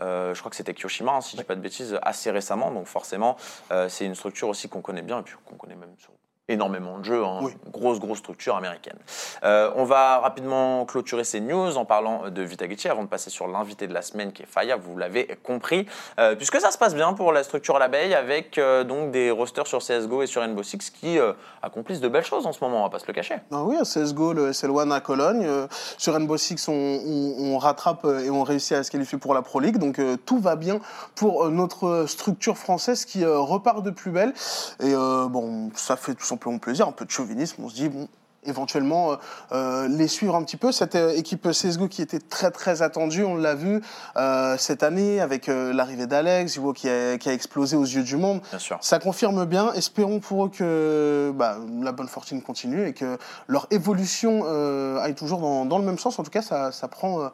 euh, 0.00 0.34
je 0.34 0.38
crois 0.40 0.50
que 0.50 0.56
c'était 0.56 0.74
Kyoshima, 0.74 1.12
hein, 1.12 1.20
si 1.20 1.32
je 1.32 1.36
dis 1.36 1.44
pas 1.44 1.54
de 1.54 1.60
bêtises, 1.60 1.98
assez 2.02 2.30
récemment. 2.30 2.70
Donc 2.70 2.86
forcément, 2.86 3.36
euh, 3.70 3.88
c'est 3.88 4.04
une 4.04 4.14
structure 4.14 4.48
aussi 4.48 4.68
qu'on 4.68 4.82
connaît 4.82 5.02
bien 5.02 5.20
et 5.20 5.22
puis 5.22 5.34
qu'on 5.44 5.56
connaît 5.56 5.76
même 5.76 5.94
sur 5.98 6.12
énormément 6.48 6.98
de 6.98 7.04
jeux, 7.04 7.24
hein. 7.24 7.38
Oui. 7.42 7.52
grosse 7.70 8.00
grosse 8.00 8.18
structure 8.18 8.56
américaine. 8.56 8.98
Euh, 9.44 9.70
on 9.76 9.84
va 9.84 10.18
rapidement 10.18 10.84
clôturer 10.84 11.22
ces 11.24 11.40
news 11.40 11.76
en 11.76 11.84
parlant 11.84 12.30
de 12.30 12.42
Vitagichi 12.42 12.88
avant 12.88 13.04
de 13.04 13.08
passer 13.08 13.30
sur 13.30 13.46
l'invité 13.46 13.86
de 13.86 13.94
la 13.94 14.02
semaine 14.02 14.32
qui 14.32 14.42
est 14.42 14.46
Faya, 14.46 14.76
vous 14.76 14.96
l'avez 14.98 15.38
compris, 15.42 15.86
Euh, 16.18 16.34
puisque 16.34 16.60
ça 16.60 16.70
se 16.72 16.78
passe 16.78 16.94
bien 16.94 17.12
pour 17.14 17.32
la 17.32 17.42
structure 17.44 17.76
à 17.76 17.78
l'abeille 17.78 18.12
avec 18.14 18.58
euh, 18.58 18.82
donc 18.84 19.12
des 19.12 19.30
rosters 19.30 19.66
sur 19.66 19.78
CSGO 19.78 20.22
et 20.22 20.26
sur 20.26 20.42
Rainbow 20.42 20.62
Six 20.62 20.90
qui 20.90 21.16
accomplissent 21.62 22.00
de 22.00 22.08
belles 22.08 22.24
choses 22.24 22.44
en 22.46 22.52
ce 22.52 22.62
moment, 22.62 22.80
on 22.80 22.82
va 22.82 22.90
pas 22.90 22.98
se 22.98 23.06
le 23.06 23.12
cacher. 23.12 23.36
Ah 23.52 23.62
oui, 23.62 23.76
à 23.76 23.82
CSGO, 23.84 24.32
le 24.32 24.50
SL1 24.50 24.90
à 24.92 25.00
Cologne. 25.00 25.48
sur 25.96 26.12
Rainbow 26.14 26.36
Six, 26.36 26.68
on, 26.68 26.72
on- 26.72 27.54
on 27.54 27.58
rattrape 27.58 28.04
et 28.04 28.30
on 28.30 28.42
réussit 28.42 28.72
à 28.72 28.82
se 28.82 28.90
qualifier 28.90 29.18
pour 29.18 29.32
la 29.34 29.42
Pro 29.42 29.60
League. 29.60 29.78
Donc 29.78 30.00
tout 30.26 30.38
va 30.38 30.56
bien 30.56 30.80
pour 31.14 31.48
notre 31.50 32.06
structure 32.08 32.58
française 32.58 33.04
qui 33.04 33.24
repart 33.24 33.82
de 33.82 33.90
plus 33.90 34.10
belle. 34.10 34.32
Et 34.80 34.92
bon, 34.94 35.70
ça 35.74 35.96
fait 35.96 36.14
tout 36.14 36.24
simplement 36.32 36.58
plaisir, 36.58 36.88
un 36.88 36.92
peu 36.92 37.04
de 37.04 37.10
chauvinisme. 37.10 37.62
On 37.62 37.68
se 37.68 37.74
dit, 37.74 37.88
bon, 37.88 38.08
éventuellement 38.44 39.12
euh, 39.12 39.16
euh, 39.52 39.88
les 39.88 40.08
suivre 40.08 40.34
un 40.34 40.42
petit 40.42 40.56
peu. 40.56 40.72
Cette 40.72 40.94
euh, 40.94 41.14
équipe 41.14 41.48
CSGO 41.48 41.88
qui 41.88 42.02
était 42.02 42.18
très 42.18 42.50
très 42.50 42.82
attendue, 42.82 43.24
on 43.24 43.36
l'a 43.36 43.54
vu 43.54 43.82
euh, 44.16 44.56
cette 44.58 44.82
année 44.82 45.20
avec 45.20 45.46
l'arrivée 45.46 46.06
d'Alex, 46.06 46.58
qui 46.74 46.88
a, 46.88 47.18
qui 47.18 47.28
a 47.28 47.32
explosé 47.32 47.76
aux 47.76 47.84
yeux 47.84 48.02
du 48.02 48.16
monde. 48.16 48.40
Bien 48.50 48.58
sûr. 48.58 48.78
Ça 48.80 48.98
confirme 48.98 49.44
bien. 49.44 49.72
Espérons 49.74 50.20
pour 50.20 50.46
eux 50.46 50.50
que 50.50 51.32
bah, 51.34 51.58
la 51.82 51.92
bonne 51.92 52.08
fortune 52.08 52.42
continue 52.42 52.86
et 52.86 52.92
que 52.92 53.18
leur 53.46 53.66
évolution 53.70 54.44
aille 54.98 55.14
toujours 55.14 55.40
dans, 55.40 55.64
dans 55.64 55.78
le 55.78 55.84
même 55.84 55.98
sens. 55.98 56.18
En 56.18 56.22
tout 56.22 56.30
cas, 56.30 56.42
ça, 56.42 56.72
ça 56.72 56.88
prend, 56.88 57.30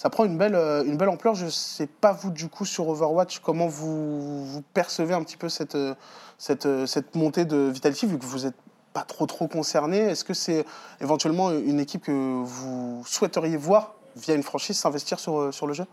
ça 0.00 0.08
prend 0.08 0.24
une, 0.24 0.38
belle, 0.38 0.54
euh, 0.54 0.82
une 0.82 0.96
belle 0.96 1.10
ampleur. 1.10 1.34
Je 1.34 1.44
ne 1.44 1.50
sais 1.50 1.86
pas, 1.86 2.12
vous, 2.12 2.30
du 2.30 2.48
coup, 2.48 2.64
sur 2.64 2.88
Overwatch, 2.88 3.40
comment 3.40 3.66
vous, 3.66 4.62
percevez 4.72 5.12
un 5.12 5.22
petit 5.22 5.36
peu 5.36 5.50
cette, 5.50 5.74
euh, 5.74 5.94
cette, 6.38 6.64
euh, 6.64 6.86
cette 6.86 7.14
montée 7.16 7.44
de 7.44 7.68
Vitality, 7.70 8.06
vu 8.06 8.18
que 8.18 8.24
vous 8.24 8.46
n'êtes 8.46 8.56
pas 8.94 9.02
trop, 9.02 9.26
trop 9.26 9.46
concerné. 9.46 9.98
Est-ce 9.98 10.24
que 10.24 10.32
c'est 10.32 10.64
éventuellement 11.02 11.50
une 11.50 11.78
équipe 11.78 12.04
que 12.04 12.42
vous 12.42 13.02
souhaiteriez 13.04 13.58
voir, 13.58 13.92
via 14.16 14.34
une 14.34 14.42
franchise, 14.42 14.78
s'investir 14.78 15.20
sur, 15.20 15.52
sur 15.52 15.66
le 15.66 15.74
jeu? 15.74 15.84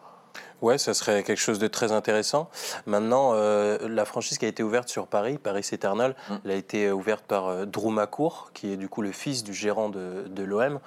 Ouais, 0.61 0.77
ça 0.79 0.93
serait 0.95 1.21
quelque 1.23 1.39
chose 1.39 1.59
de 1.59 1.67
très 1.67 1.91
intéressant. 1.91 2.49
Maintenant, 2.87 3.31
euh, 3.33 3.77
la 3.87 4.05
franchise 4.05 4.37
qui 4.39 4.45
a 4.45 4.47
été 4.47 4.63
ouverte 4.63 4.89
sur 4.89 5.05
Paris, 5.05 5.37
Paris 5.37 5.67
Eternal, 5.71 6.15
Mm. 6.29 6.35
elle 6.45 6.51
a 6.51 6.55
été 6.55 6.91
ouverte 6.91 7.23
par 7.27 7.47
euh, 7.47 7.65
Drew 7.65 7.91
McCourt, 7.91 8.49
qui 8.53 8.71
est 8.73 8.77
du 8.77 8.89
coup 8.89 9.01
le 9.01 9.11
fils 9.11 9.43
du 9.43 9.53
gérant 9.53 9.89
de, 9.89 10.25
de 10.27 10.43
l'OM. 10.43 10.79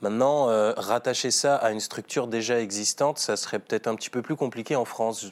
Maintenant, 0.00 0.48
euh, 0.50 0.72
rattacher 0.76 1.30
ça 1.30 1.54
à 1.56 1.70
une 1.70 1.80
structure 1.80 2.26
déjà 2.26 2.60
existante, 2.60 3.18
ça 3.18 3.36
serait 3.36 3.60
peut-être 3.60 3.86
un 3.86 3.94
petit 3.94 4.10
peu 4.10 4.22
plus 4.22 4.36
compliqué 4.36 4.74
en 4.74 4.84
France. 4.84 5.26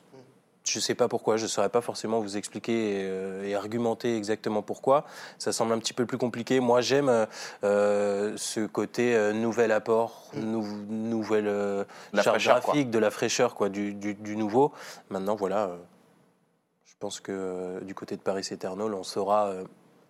Je 0.65 0.79
ne 0.79 0.83
sais 0.83 0.95
pas 0.95 1.09
pourquoi, 1.09 1.37
je 1.39 1.45
ne 1.45 1.49
saurais 1.49 1.71
pas 1.71 1.81
forcément 1.81 2.21
vous 2.21 2.37
expliquer 2.37 3.01
et, 3.01 3.05
euh, 3.09 3.45
et 3.45 3.55
argumenter 3.55 4.17
exactement 4.17 4.61
pourquoi. 4.63 5.05
Ça 5.39 5.53
semble 5.53 5.73
un 5.73 5.79
petit 5.79 5.95
peu 5.95 6.05
plus 6.07 6.19
compliqué. 6.19 6.61
Moi, 6.61 6.81
j'aime 6.83 7.27
euh, 7.65 8.35
ce 8.37 8.67
côté 8.67 9.17
euh, 9.17 9.33
nouvel 9.33 9.73
apport, 9.73 10.31
nou- 10.35 10.85
nouvelle 10.89 11.49
quoi. 12.59 12.61
graphique, 12.61 12.91
de 12.91 12.99
la 12.99 13.11
fraîcheur, 13.11 13.55
quoi, 13.55 13.69
du, 13.71 13.95
du- 13.95 14.15
du 14.15 14.37
nouveau. 14.37 14.71
Maintenant, 15.09 15.35
voilà, 15.35 15.71
je 16.85 16.95
pense 17.01 17.21
que 17.21 17.81
du 17.83 17.95
côté 17.95 18.17
de 18.17 18.21
Paris 18.23 18.47
Eternal, 18.51 18.93
on 18.93 19.03
saura 19.03 19.53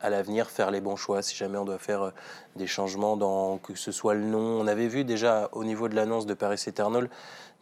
à 0.03 0.11
l'avenir 0.11 0.51
faire 0.51 0.71
les 0.71 0.81
bons 0.81 0.97
choix 0.97 1.23
si 1.23 1.37
jamais 1.37 1.59
on 1.59 1.65
doit 1.65 1.79
faire 1.79 2.13
des 2.57 2.67
changements 2.67 3.17
dans 3.17 3.59
que 3.59 3.75
ce 3.77 3.93
soit 3.93 4.15
le 4.15 4.25
nom. 4.25 4.61
On 4.61 4.67
avait 4.67 4.89
vu 4.89 5.05
déjà 5.05 5.49
au 5.53 5.63
niveau 5.63 5.89
de 5.89 5.95
l'annonce 5.95 6.27
de 6.27 6.35
Paris 6.35 6.61
Eternal 6.67 7.09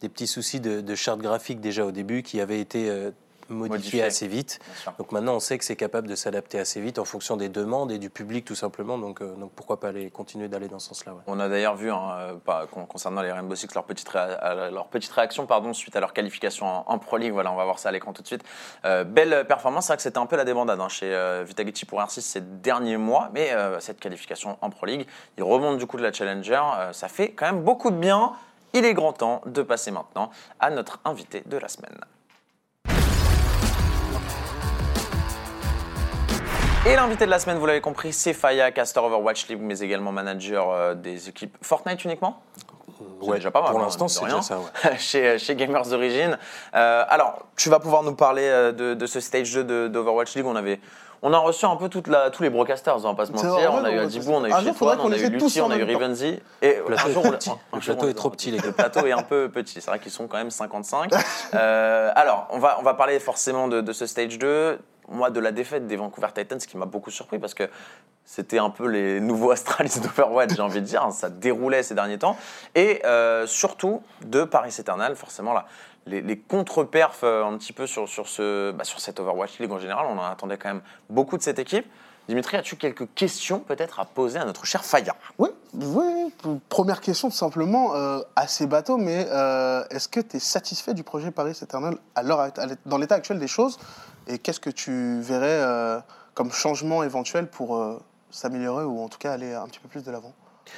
des 0.01 0.09
petits 0.09 0.27
soucis 0.27 0.59
de, 0.59 0.81
de 0.81 0.95
charte 0.95 1.19
graphique 1.19 1.59
déjà 1.61 1.85
au 1.85 1.91
début 1.91 2.23
qui 2.23 2.39
avaient 2.41 2.59
été 2.59 2.89
euh, 2.89 3.11
modifiés 3.49 3.69
Modifiés. 3.79 4.03
assez 4.03 4.27
vite. 4.27 4.59
Donc 4.99 5.11
maintenant, 5.11 5.33
on 5.33 5.39
sait 5.39 5.57
que 5.57 5.65
c'est 5.65 5.75
capable 5.75 6.07
de 6.07 6.13
s'adapter 6.13 6.59
assez 6.59 6.79
vite 6.81 6.99
en 6.99 7.03
fonction 7.03 7.35
des 7.35 7.49
demandes 7.49 7.91
et 7.91 7.97
du 7.97 8.11
public 8.11 8.45
tout 8.45 8.53
simplement. 8.53 8.99
Donc, 8.99 9.21
euh, 9.21 9.33
donc 9.37 9.51
pourquoi 9.55 9.79
pas 9.79 9.87
aller 9.87 10.11
continuer 10.11 10.47
d'aller 10.47 10.67
dans 10.67 10.77
ce 10.77 10.89
sens-là. 10.89 11.13
ouais. 11.13 11.21
On 11.25 11.39
a 11.39 11.49
d'ailleurs 11.49 11.75
vu, 11.75 11.89
hein, 11.91 12.11
euh, 12.19 12.33
pas- 12.35 12.67
concernant 12.67 13.23
les 13.23 13.31
Rainbow 13.31 13.55
Six, 13.55 13.73
leur 13.73 13.85
petite, 13.85 14.07
réa- 14.07 14.69
leur 14.71 14.85
petite 14.87 15.11
réaction 15.11 15.47
pardon, 15.47 15.73
suite 15.73 15.95
à 15.95 15.99
leur 15.99 16.13
qualification 16.13 16.67
en, 16.67 16.83
en 16.87 16.99
Pro 16.99 17.17
League. 17.17 17.33
Voilà, 17.33 17.51
on 17.51 17.55
va 17.55 17.63
voir 17.63 17.79
ça 17.79 17.89
à 17.89 17.91
l'écran 17.91 18.13
tout 18.13 18.21
de 18.21 18.27
suite. 18.27 18.43
Euh, 18.85 19.03
belle 19.03 19.45
performance, 19.47 19.85
c'est 19.87 19.93
vrai 19.93 19.97
que 19.97 20.03
c'était 20.03 20.19
un 20.19 20.27
peu 20.27 20.35
la 20.35 20.45
débandade 20.45 20.79
hein, 20.79 20.87
chez 20.87 21.11
euh, 21.11 21.43
pour 21.87 21.99
R6 21.99 22.21
ces 22.21 22.41
derniers 22.41 22.97
mois, 22.97 23.31
mais 23.33 23.49
cette 23.79 23.99
qualification 23.99 24.57
en 24.61 24.69
Pro 24.69 24.85
League, 24.85 25.07
ils 25.39 25.43
remontent 25.43 25.77
du 25.77 25.87
coup 25.87 25.97
de 25.97 26.03
la 26.03 26.13
Challenger, 26.13 26.61
ça 26.91 27.07
fait 27.07 27.31
quand 27.31 27.47
même 27.47 27.63
beaucoup 27.63 27.89
de 27.89 27.95
bien. 27.97 28.33
Il 28.73 28.85
est 28.85 28.93
grand 28.93 29.13
temps 29.13 29.41
de 29.45 29.61
passer 29.61 29.91
maintenant 29.91 30.29
à 30.59 30.69
notre 30.69 30.99
invité 31.05 31.41
de 31.45 31.57
la 31.57 31.67
semaine. 31.67 31.97
Et 36.85 36.95
l'invité 36.95 37.25
de 37.25 37.29
la 37.31 37.39
semaine, 37.39 37.57
vous 37.57 37.65
l'avez 37.65 37.81
compris, 37.81 38.13
c'est 38.13 38.33
Faya, 38.33 38.71
caster 38.71 38.99
Overwatch 39.01 39.47
League, 39.47 39.59
mais 39.61 39.79
également 39.79 40.11
manager 40.11 40.71
euh, 40.71 40.93
des 40.95 41.27
équipes 41.29 41.57
Fortnite 41.61 42.05
uniquement 42.05 42.41
C'est 43.21 43.31
déjà 43.33 43.51
pas 43.51 43.61
mal, 43.61 43.71
Pour 43.71 43.81
hein, 43.81 43.83
l'instant, 43.83 44.07
c'est 44.07 44.23
rien. 44.23 44.35
déjà 44.39 44.41
ça. 44.47 44.59
ouais. 44.59 44.97
chez, 44.97 45.37
chez 45.39 45.55
Gamers 45.55 45.91
Origin. 45.91 46.37
Euh, 46.75 47.03
alors, 47.09 47.45
tu 47.57 47.69
vas 47.69 47.79
pouvoir 47.79 48.03
nous 48.03 48.15
parler 48.15 48.43
euh, 48.45 48.71
de, 48.71 48.93
de 48.93 49.05
ce 49.07 49.19
stage 49.19 49.53
2 49.53 49.63
de- 49.65 49.87
d'Overwatch 49.89 50.35
League. 50.35 50.45
On, 50.45 50.55
avait, 50.55 50.79
on 51.21 51.33
a 51.33 51.37
reçu 51.37 51.65
un 51.65 51.75
peu 51.75 51.89
toute 51.89 52.07
la, 52.07 52.29
tous 52.29 52.43
les 52.43 52.49
broadcasters, 52.49 52.95
on 52.97 52.99
va 53.09 53.13
pas 53.13 53.25
se 53.25 53.31
mentir. 53.31 53.49
vrai, 53.49 53.67
on 53.67 53.83
a 53.83 53.91
eu 53.91 53.99
Adibou, 53.99 54.31
on 54.31 54.43
a 54.43 54.49
eu 54.49 54.51
on 54.51 55.11
a 55.11 55.17
eu 55.17 55.29
Lucie, 55.29 55.61
on 55.61 55.71
a 55.71 55.77
eu. 55.77 55.83
Rivenzi. 55.83 56.39
Et 56.61 56.77
Le 56.77 56.83
plateau 56.85 57.09
est 57.09 57.13
jour, 57.13 57.23
trop 57.23 57.31
petit. 57.31 57.49
un 57.49 57.57
Le 57.73 57.79
jour, 57.81 57.95
plateau 57.95 58.05
on 58.05 58.09
est 58.09 58.13
trop 58.13 58.29
les 58.29 58.35
petit, 58.35 58.49
aura. 58.49 58.55
les 58.55 58.61
gars. 58.61 58.67
Le 58.67 58.73
plateau 58.73 59.07
est 59.07 59.11
un 59.11 59.23
peu 59.23 59.49
petit. 59.49 59.81
C'est 59.81 59.89
vrai 59.89 59.99
qu'ils 59.99 60.11
sont 60.11 60.27
quand 60.27 60.37
même 60.37 60.51
55. 60.51 61.11
Euh, 61.55 62.11
alors, 62.15 62.47
on 62.51 62.59
va, 62.59 62.77
on 62.79 62.83
va 62.83 62.93
parler 62.93 63.19
forcément 63.19 63.67
de, 63.67 63.81
de 63.81 63.91
ce 63.91 64.05
stage 64.05 64.37
2. 64.37 64.79
Moi, 65.09 65.31
de 65.31 65.39
la 65.39 65.51
défaite 65.51 65.87
des 65.87 65.95
Vancouver 65.95 66.27
Titans, 66.33 66.59
qui 66.59 66.77
m'a 66.77 66.85
beaucoup 66.85 67.09
surpris 67.09 67.39
parce 67.39 67.55
que 67.55 67.67
c'était 68.23 68.59
un 68.59 68.69
peu 68.69 68.87
les 68.87 69.19
nouveaux 69.19 69.49
Astralis 69.49 69.99
d'Overwatch, 69.99 70.51
j'ai 70.55 70.61
envie 70.61 70.81
de 70.81 70.85
dire. 70.85 71.07
Ça 71.11 71.29
déroulait 71.29 71.81
ces 71.81 71.95
derniers 71.95 72.19
temps. 72.19 72.37
Et 72.75 73.01
euh, 73.05 73.47
surtout 73.47 74.03
de 74.25 74.43
Paris 74.43 74.75
Eternal, 74.77 75.15
forcément, 75.15 75.53
là, 75.53 75.65
les, 76.09 76.21
les 76.21 76.37
contre-perfs 76.37 77.23
euh, 77.23 77.45
un 77.45 77.57
petit 77.57 77.73
peu 77.73 77.87
sur, 77.87 78.09
sur, 78.09 78.27
ce, 78.27 78.71
bah, 78.71 78.83
sur 78.83 78.99
cette 78.99 79.19
Overwatch 79.19 79.59
League 79.59 79.71
en 79.71 79.79
général. 79.79 80.05
On 80.09 80.17
en 80.17 80.23
attendait 80.23 80.57
quand 80.57 80.69
même 80.69 80.81
beaucoup 81.09 81.37
de 81.37 81.43
cette 81.43 81.59
équipe. 81.59 81.85
Dimitri, 82.27 82.57
as-tu 82.57 82.75
quelques 82.75 83.11
questions 83.15 83.59
peut-être 83.59 83.99
à 83.99 84.05
poser 84.05 84.37
à 84.37 84.45
notre 84.45 84.63
cher 84.65 84.85
Faya? 84.85 85.15
Oui, 85.39 85.49
oui. 85.73 86.31
Première 86.69 87.01
question, 87.01 87.29
tout 87.29 87.35
simplement, 87.35 87.95
euh, 87.95 88.19
assez 88.35 88.67
bateau, 88.67 88.97
mais 88.97 89.25
euh, 89.31 89.83
est-ce 89.89 90.07
que 90.07 90.19
tu 90.19 90.37
es 90.37 90.39
satisfait 90.39 90.93
du 90.93 91.01
projet 91.03 91.31
Paris 91.31 91.57
Eternal 91.59 91.97
à 92.13 92.21
dans 92.85 92.97
l'état 92.99 93.15
actuel 93.15 93.39
des 93.39 93.47
choses? 93.47 93.79
Et 94.27 94.37
qu'est-ce 94.37 94.59
que 94.59 94.69
tu 94.69 95.19
verrais 95.21 95.47
euh, 95.47 95.99
comme 96.35 96.51
changement 96.51 97.01
éventuel 97.01 97.49
pour 97.49 97.77
euh, 97.77 97.99
s'améliorer 98.29 98.83
ou 98.83 99.01
en 99.01 99.09
tout 99.09 99.17
cas 99.17 99.33
aller 99.33 99.55
un 99.55 99.65
petit 99.65 99.79
peu 99.79 99.87
plus 99.87 100.03
de 100.03 100.11
l'avant? 100.11 100.33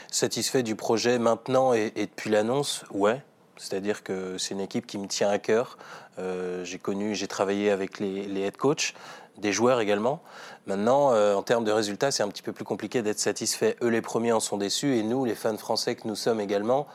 Satisfait 0.10 0.64
du 0.64 0.78
projet 0.78 1.20
maintenant 1.20 1.74
et, 1.74 1.92
et 1.98 2.06
depuis 2.06 2.30
l'annonce, 2.30 2.86
ouais. 2.92 3.22
C'est-à-dire 3.62 4.04
que 4.04 4.38
c'est 4.40 4.56
une 4.56 4.60
équipe 4.60 4.88
qui 4.88 4.98
me 4.98 5.08
tient 5.08 5.30
à 5.30 5.38
cœur. 5.38 5.78
Euh, 6.18 6.66
j'ai 6.66 6.80
connu, 6.80 7.14
j'ai 7.14 7.28
travaillé 7.28 7.70
avec 7.70 8.00
les, 8.00 8.42
head 8.42 8.58
coachs, 8.58 8.94
des 9.38 9.54
joueurs 9.54 9.80
également. 9.80 10.22
Maintenant, 10.66 11.14
euh, 11.14 11.36
en 11.36 11.44
termes 11.44 11.64
de 11.64 11.72
résultats, 11.72 12.10
c'est 12.10 12.24
un 12.24 12.28
petit 12.28 12.42
peu 12.42 12.54
plus 12.54 12.66
compliqué 12.66 13.04
d'être 13.04 13.20
satisfait. 13.20 13.78
Eux, 13.84 13.90
les 13.90 14.02
premiers 14.02 14.32
en 14.32 14.40
sont 14.40 14.58
déçus 14.58 14.98
et 14.98 15.04
nous, 15.04 15.26
les 15.26 15.36
fans 15.36 15.58
français 15.58 15.96
que 15.96 16.08
nous 16.08 16.16
sommes 16.16 16.42
également, 16.42 16.88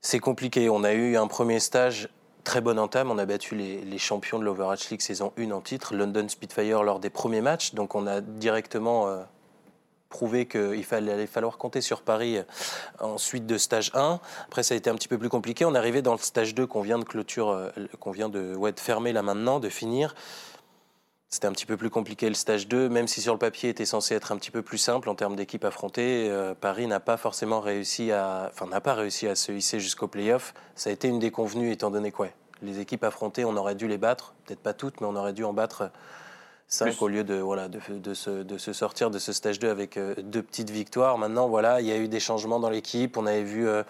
c'est 0.00 0.18
compliqué. 0.18 0.68
On 0.68 0.82
a 0.82 0.92
eu 0.92 1.16
un 1.16 1.28
premier 1.28 1.60
stage 1.60 2.08
très 2.42 2.60
bonne 2.60 2.78
entame. 2.80 3.10
On 3.10 3.18
a 3.18 3.26
battu 3.26 3.54
les, 3.54 3.82
les 3.82 3.98
champions 3.98 4.40
de 4.40 4.44
l'Overwatch 4.44 4.90
League 4.90 5.00
saison 5.00 5.32
1 5.38 5.52
en 5.52 5.60
titre, 5.60 5.94
London 5.94 6.28
Spitfire, 6.28 6.82
lors 6.82 6.98
des 6.98 7.10
premiers 7.10 7.40
matchs. 7.40 7.74
Donc 7.74 7.94
on 7.94 8.06
a 8.08 8.20
directement 8.20 9.06
euh, 9.06 9.22
prouvé 10.08 10.46
qu'il 10.46 10.84
allait 10.92 11.26
falloir 11.26 11.58
compter 11.58 11.80
sur 11.80 12.02
Paris 12.02 12.38
euh, 12.38 12.42
en 13.00 13.18
suite 13.18 13.46
de 13.46 13.58
stage 13.58 13.90
1. 13.94 14.20
Après, 14.46 14.62
ça 14.62 14.74
a 14.74 14.76
été 14.76 14.90
un 14.90 14.94
petit 14.94 15.08
peu 15.08 15.18
plus 15.18 15.28
compliqué. 15.28 15.64
On 15.64 15.74
est 15.74 15.78
arrivé 15.78 16.02
dans 16.02 16.12
le 16.12 16.18
stage 16.18 16.54
2 16.54 16.66
qu'on 16.66 16.82
vient 16.82 16.98
de 16.98 17.04
clôture, 17.04 17.50
euh, 17.50 17.70
qu'on 18.00 18.10
vient 18.10 18.28
de, 18.28 18.54
ouais, 18.54 18.72
de 18.72 18.80
fermer 18.80 19.12
là 19.12 19.22
maintenant, 19.22 19.60
de 19.60 19.68
finir. 19.68 20.14
C'était 21.30 21.46
un 21.46 21.52
petit 21.52 21.66
peu 21.66 21.76
plus 21.76 21.90
compliqué 21.90 22.26
le 22.26 22.34
stage 22.34 22.68
2, 22.68 22.88
même 22.88 23.06
si 23.06 23.20
sur 23.20 23.34
le 23.34 23.38
papier 23.38 23.68
était 23.68 23.84
censé 23.84 24.14
être 24.14 24.32
un 24.32 24.38
petit 24.38 24.50
peu 24.50 24.62
plus 24.62 24.78
simple 24.78 25.10
en 25.10 25.14
termes 25.14 25.36
d'équipe 25.36 25.62
affrontée. 25.62 26.28
euh, 26.30 26.54
Paris 26.54 26.86
n'a 26.86 27.00
pas 27.00 27.18
forcément 27.18 27.60
réussi 27.60 28.12
à, 28.12 28.50
enfin 28.50 28.66
n'a 28.66 28.80
pas 28.80 28.94
réussi 28.94 29.28
à 29.28 29.34
se 29.34 29.52
hisser 29.52 29.78
jusqu'au 29.78 30.08
playoff. 30.08 30.54
Ça 30.74 30.88
a 30.88 30.92
été 30.92 31.06
une 31.06 31.18
déconvenue 31.18 31.70
étant 31.70 31.90
donné 31.90 32.12
quoi. 32.12 32.28
Les 32.62 32.80
équipes 32.80 33.04
affrontées, 33.04 33.44
on 33.44 33.56
aurait 33.58 33.74
dû 33.74 33.86
les 33.86 33.98
battre, 33.98 34.32
peut-être 34.46 34.60
pas 34.60 34.72
toutes, 34.72 35.02
mais 35.02 35.06
on 35.06 35.16
aurait 35.16 35.34
dû 35.34 35.44
en 35.44 35.52
battre 35.52 35.90
5 36.70 36.84
Plus. 36.84 37.02
au 37.02 37.08
lieu 37.08 37.24
de, 37.24 37.34
voilà, 37.36 37.68
de, 37.68 37.80
de, 37.88 38.12
se, 38.14 38.42
de 38.42 38.58
se 38.58 38.74
sortir 38.74 39.10
de 39.10 39.18
ce 39.18 39.32
stage 39.32 39.58
2 39.58 39.70
avec 39.70 39.96
euh, 39.96 40.14
deux 40.22 40.42
petites 40.42 40.68
victoires. 40.68 41.16
Maintenant, 41.16 41.48
voilà, 41.48 41.80
il 41.80 41.86
y 41.86 41.92
a 41.92 41.96
eu 41.96 42.08
des 42.08 42.20
changements 42.20 42.60
dans 42.60 42.68
l'équipe. 42.68 43.16
On 43.16 43.24
avait 43.24 43.42
vu 43.42 43.66
euh, 43.66 43.82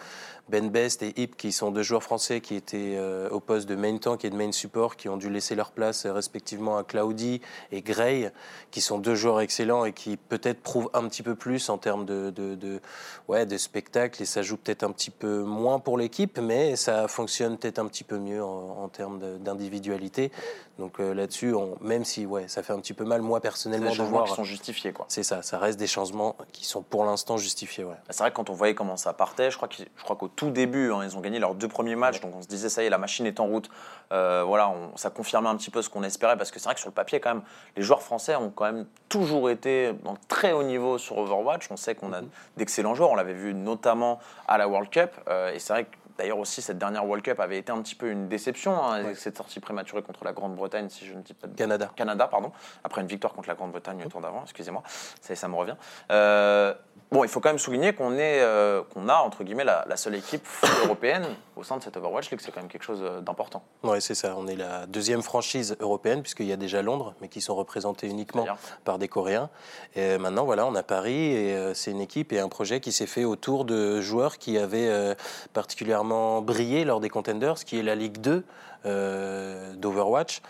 Ben 0.48 0.68
Best 0.70 1.02
et 1.02 1.12
Hip, 1.20 1.32
qui 1.36 1.52
sont 1.52 1.70
deux 1.70 1.82
joueurs 1.82 2.02
français 2.02 2.40
qui 2.40 2.54
étaient 2.54 2.94
euh, 2.96 3.28
au 3.30 3.40
poste 3.40 3.68
de 3.68 3.74
main 3.76 3.96
tank 3.98 4.24
et 4.24 4.30
de 4.30 4.36
main 4.36 4.50
support, 4.52 4.96
qui 4.96 5.08
ont 5.08 5.16
dû 5.16 5.28
laisser 5.30 5.54
leur 5.54 5.70
place 5.72 6.06
euh, 6.06 6.12
respectivement 6.12 6.78
à 6.78 6.84
Claudi 6.84 7.40
et 7.72 7.82
Gray, 7.82 8.30
qui 8.70 8.80
sont 8.80 8.98
deux 8.98 9.14
joueurs 9.14 9.40
excellents 9.40 9.84
et 9.84 9.92
qui 9.92 10.16
peut-être 10.16 10.60
prouvent 10.62 10.90
un 10.94 11.06
petit 11.08 11.22
peu 11.22 11.34
plus 11.34 11.68
en 11.68 11.78
termes 11.78 12.06
de, 12.06 12.30
de, 12.30 12.54
de, 12.54 12.80
ouais, 13.28 13.46
de 13.46 13.56
spectacle. 13.58 14.22
Et 14.22 14.26
ça 14.26 14.42
joue 14.42 14.56
peut-être 14.56 14.82
un 14.84 14.92
petit 14.92 15.10
peu 15.10 15.42
moins 15.42 15.78
pour 15.78 15.98
l'équipe, 15.98 16.38
mais 16.38 16.76
ça 16.76 17.08
fonctionne 17.08 17.58
peut-être 17.58 17.78
un 17.78 17.86
petit 17.86 18.04
peu 18.04 18.18
mieux 18.18 18.42
en, 18.42 18.82
en 18.84 18.88
termes 18.88 19.18
de- 19.18 19.36
d'individualité. 19.38 20.32
Donc 20.78 21.00
euh, 21.00 21.12
là-dessus, 21.12 21.54
même 21.80 22.04
si 22.04 22.24
ouais, 22.24 22.46
ça 22.46 22.62
fait 22.62 22.72
un 22.72 22.78
petit 22.78 22.94
peu 22.94 23.04
mal, 23.04 23.20
moi 23.20 23.40
Des 23.40 23.42
personnellement, 23.42 23.90
de 23.90 23.94
changements 23.96 24.10
voir. 24.18 24.24
qui 24.28 24.34
sont 24.34 24.44
justifiés, 24.44 24.92
quoi. 24.92 25.06
C'est 25.08 25.24
ça, 25.24 25.42
ça 25.42 25.58
reste 25.58 25.78
des 25.78 25.88
changements 25.88 26.36
qui 26.52 26.64
sont 26.64 26.82
pour 26.82 27.04
l'instant 27.04 27.36
justifiés. 27.36 27.82
Ouais. 27.84 27.96
C'est 28.10 28.18
vrai 28.20 28.30
que 28.30 28.36
quand 28.36 28.48
on 28.48 28.52
voyait 28.54 28.76
comment 28.76 28.96
ça 28.96 29.12
partait, 29.12 29.50
je 29.50 29.56
crois 29.56 29.66
qu'ils- 29.68 29.88
je 29.96 30.02
crois 30.04 30.14
qu'au 30.14 30.28
tout 30.38 30.50
début, 30.50 30.92
hein, 30.92 31.00
ils 31.02 31.16
ont 31.16 31.20
gagné 31.20 31.40
leurs 31.40 31.56
deux 31.56 31.66
premiers 31.66 31.96
matchs, 31.96 32.20
donc 32.20 32.32
on 32.36 32.42
se 32.42 32.46
disait 32.46 32.68
ça 32.68 32.84
y 32.84 32.86
est, 32.86 32.90
la 32.90 32.96
machine 32.96 33.26
est 33.26 33.40
en 33.40 33.46
route. 33.46 33.68
Euh, 34.12 34.44
voilà, 34.46 34.68
on- 34.68 34.96
ça 34.96 35.10
confirmait 35.10 35.48
un 35.48 35.56
petit 35.56 35.70
peu 35.70 35.82
ce 35.82 35.90
qu'on 35.90 36.04
espérait, 36.04 36.36
parce 36.36 36.52
que 36.52 36.60
c'est 36.60 36.66
vrai 36.66 36.74
que 36.74 36.80
sur 36.80 36.88
le 36.88 36.94
papier, 36.94 37.18
quand 37.18 37.34
même, 37.34 37.42
les 37.76 37.82
joueurs 37.82 38.02
français 38.02 38.36
ont 38.36 38.50
quand 38.50 38.64
même 38.66 38.86
toujours 39.08 39.50
été 39.50 39.92
dans 40.04 40.12
le 40.12 40.18
très 40.28 40.52
haut 40.52 40.62
niveau 40.62 40.96
sur 40.96 41.18
Overwatch. 41.18 41.66
On 41.72 41.76
sait 41.76 41.96
qu'on 41.96 42.12
a 42.12 42.20
d'excellents 42.56 42.94
joueurs, 42.94 43.10
on 43.10 43.16
l'avait 43.16 43.34
vu 43.34 43.52
notamment 43.52 44.20
à 44.46 44.58
la 44.58 44.68
World 44.68 44.90
Cup, 44.90 45.10
euh, 45.28 45.52
et 45.52 45.58
c'est 45.58 45.72
vrai 45.72 45.84
que 45.84 45.90
D'ailleurs 46.18 46.38
aussi, 46.38 46.62
cette 46.62 46.78
dernière 46.78 47.04
World 47.04 47.24
Cup 47.24 47.38
avait 47.38 47.58
été 47.58 47.70
un 47.70 47.80
petit 47.80 47.94
peu 47.94 48.10
une 48.10 48.28
déception, 48.28 48.76
hein, 48.76 48.94
avec 48.94 49.16
cette 49.16 49.36
sortie 49.36 49.60
prématurée 49.60 50.02
contre 50.02 50.24
la 50.24 50.32
Grande-Bretagne, 50.32 50.88
si 50.88 51.06
je 51.06 51.14
ne 51.14 51.22
dis 51.22 51.32
pas 51.32 51.46
de 51.46 51.56
Canada. 51.56 51.92
Canada, 51.94 52.26
pardon, 52.26 52.50
après 52.82 53.02
une 53.02 53.06
victoire 53.06 53.32
contre 53.32 53.48
la 53.48 53.54
Grande-Bretagne 53.54 54.00
le 54.02 54.10
tour 54.10 54.20
d'avant, 54.20 54.42
excusez-moi, 54.42 54.82
ça, 55.20 55.36
ça 55.36 55.46
me 55.46 55.54
revient. 55.54 55.76
Euh, 56.10 56.74
bon, 57.12 57.22
il 57.22 57.30
faut 57.30 57.38
quand 57.38 57.50
même 57.50 57.58
souligner 57.58 57.92
qu'on 57.92 58.14
est, 58.14 58.40
euh, 58.40 58.82
qu'on 58.92 59.08
a 59.08 59.14
entre 59.14 59.44
guillemets 59.44 59.62
la, 59.62 59.84
la 59.88 59.96
seule 59.96 60.16
équipe 60.16 60.46
européenne 60.84 61.24
au 61.54 61.62
sein 61.62 61.76
de 61.76 61.84
cette 61.84 61.96
Overwatch 61.96 62.30
League, 62.30 62.40
c'est 62.42 62.50
quand 62.50 62.60
même 62.60 62.70
quelque 62.70 62.84
chose 62.84 63.00
euh, 63.02 63.20
d'important. 63.20 63.62
Oui, 63.84 64.00
c'est 64.00 64.14
ça. 64.14 64.34
On 64.36 64.48
est 64.48 64.56
la 64.56 64.86
deuxième 64.86 65.22
franchise 65.22 65.76
européenne, 65.78 66.22
puisqu'il 66.22 66.46
y 66.46 66.52
a 66.52 66.56
déjà 66.56 66.82
Londres, 66.82 67.14
mais 67.20 67.28
qui 67.28 67.40
sont 67.40 67.54
représentés 67.54 68.08
uniquement 68.08 68.46
par 68.84 68.98
des 68.98 69.06
Coréens. 69.06 69.50
Et 69.94 70.18
maintenant, 70.18 70.44
voilà, 70.44 70.66
on 70.66 70.74
a 70.74 70.82
Paris, 70.82 71.32
et 71.32 71.74
c'est 71.74 71.92
une 71.92 72.00
équipe 72.00 72.32
et 72.32 72.40
un 72.40 72.48
projet 72.48 72.80
qui 72.80 72.90
s'est 72.90 73.06
fait 73.06 73.24
autour 73.24 73.64
de 73.64 74.00
joueurs 74.00 74.38
qui 74.38 74.58
avaient 74.58 74.88
euh, 74.88 75.14
particulièrement 75.52 76.07
brillé 76.42 76.84
lors 76.84 77.00
des 77.00 77.08
Contenders, 77.08 77.56
qui 77.64 77.78
est 77.78 77.82
la 77.82 77.94
Ligue 77.94 78.18
2 78.18 78.44
euh, 78.86 79.74
d'Overwatch, 79.74 80.42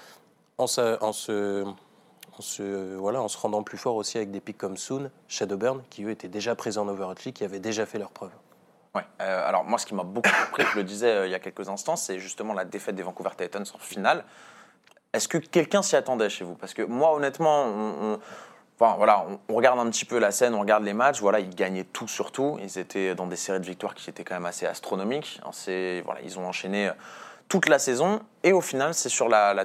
en 0.58 0.66
se, 0.66 0.98
en, 1.02 1.12
voilà, 2.98 3.22
en 3.22 3.28
se 3.28 3.38
rendant 3.38 3.62
plus 3.62 3.78
fort 3.78 3.96
aussi 3.96 4.16
avec 4.16 4.30
des 4.30 4.40
pics 4.40 4.58
comme 4.58 4.76
Soon, 4.76 5.10
Shadowburn, 5.28 5.82
qui 5.90 6.04
eux 6.04 6.10
étaient 6.10 6.28
déjà 6.28 6.54
présents 6.54 6.84
en 6.84 6.88
Overwatch 6.88 7.24
League, 7.24 7.34
qui 7.34 7.44
avaient 7.44 7.60
déjà 7.60 7.86
fait 7.86 7.98
leurs 7.98 8.10
preuves. 8.10 8.32
Ouais. 8.94 9.02
Euh, 9.20 9.48
alors 9.48 9.64
moi, 9.64 9.78
ce 9.78 9.86
qui 9.86 9.94
m'a 9.94 10.02
beaucoup 10.04 10.28
surpris, 10.34 10.64
je 10.72 10.76
le 10.78 10.84
disais 10.84 11.10
euh, 11.10 11.26
il 11.26 11.30
y 11.30 11.34
a 11.34 11.38
quelques 11.40 11.68
instants, 11.68 11.96
c'est 11.96 12.18
justement 12.18 12.54
la 12.54 12.64
défaite 12.64 12.94
des 12.94 13.02
Vancouver 13.02 13.30
Titans 13.36 13.66
en 13.74 13.78
finale. 13.78 14.24
Est-ce 15.12 15.28
que 15.28 15.38
quelqu'un 15.38 15.82
s'y 15.82 15.96
attendait 15.96 16.28
chez 16.28 16.44
vous? 16.44 16.54
Parce 16.54 16.74
que 16.74 16.82
moi, 16.82 17.14
honnêtement, 17.14 17.64
on, 17.64 18.12
on- 18.14 18.18
enfin, 18.80 18.94
voilà, 18.96 19.24
on, 19.28 19.38
on 19.52 19.56
regarde 19.56 19.78
un 19.78 19.88
petit 19.90 20.04
peu 20.04 20.18
la 20.18 20.30
scène, 20.30 20.54
on 20.54 20.60
regarde 20.60 20.84
les 20.84 20.92
matchs. 20.94 21.20
Voilà, 21.20 21.40
ils 21.40 21.54
gagnaient 21.54 21.84
tout 21.84 22.08
sur 22.08 22.32
tout. 22.32 22.58
Ils 22.62 22.78
étaient 22.78 23.14
dans 23.14 23.26
des 23.26 23.36
séries 23.36 23.60
de 23.60 23.66
victoires 23.66 23.94
qui 23.94 24.08
étaient 24.10 24.24
quand 24.24 24.34
même 24.34 24.46
assez 24.46 24.66
astronomiques. 24.66 25.40
Voilà, 26.04 26.20
ils 26.24 26.38
ont 26.38 26.46
enchaîné 26.46 26.88
euh, 26.88 26.92
toute 27.48 27.68
la 27.68 27.78
saison. 27.78 28.20
Et 28.42 28.52
au 28.52 28.60
final, 28.60 28.94
c'est 28.94 29.08
sur 29.08 29.28
la, 29.28 29.54
la- 29.54 29.64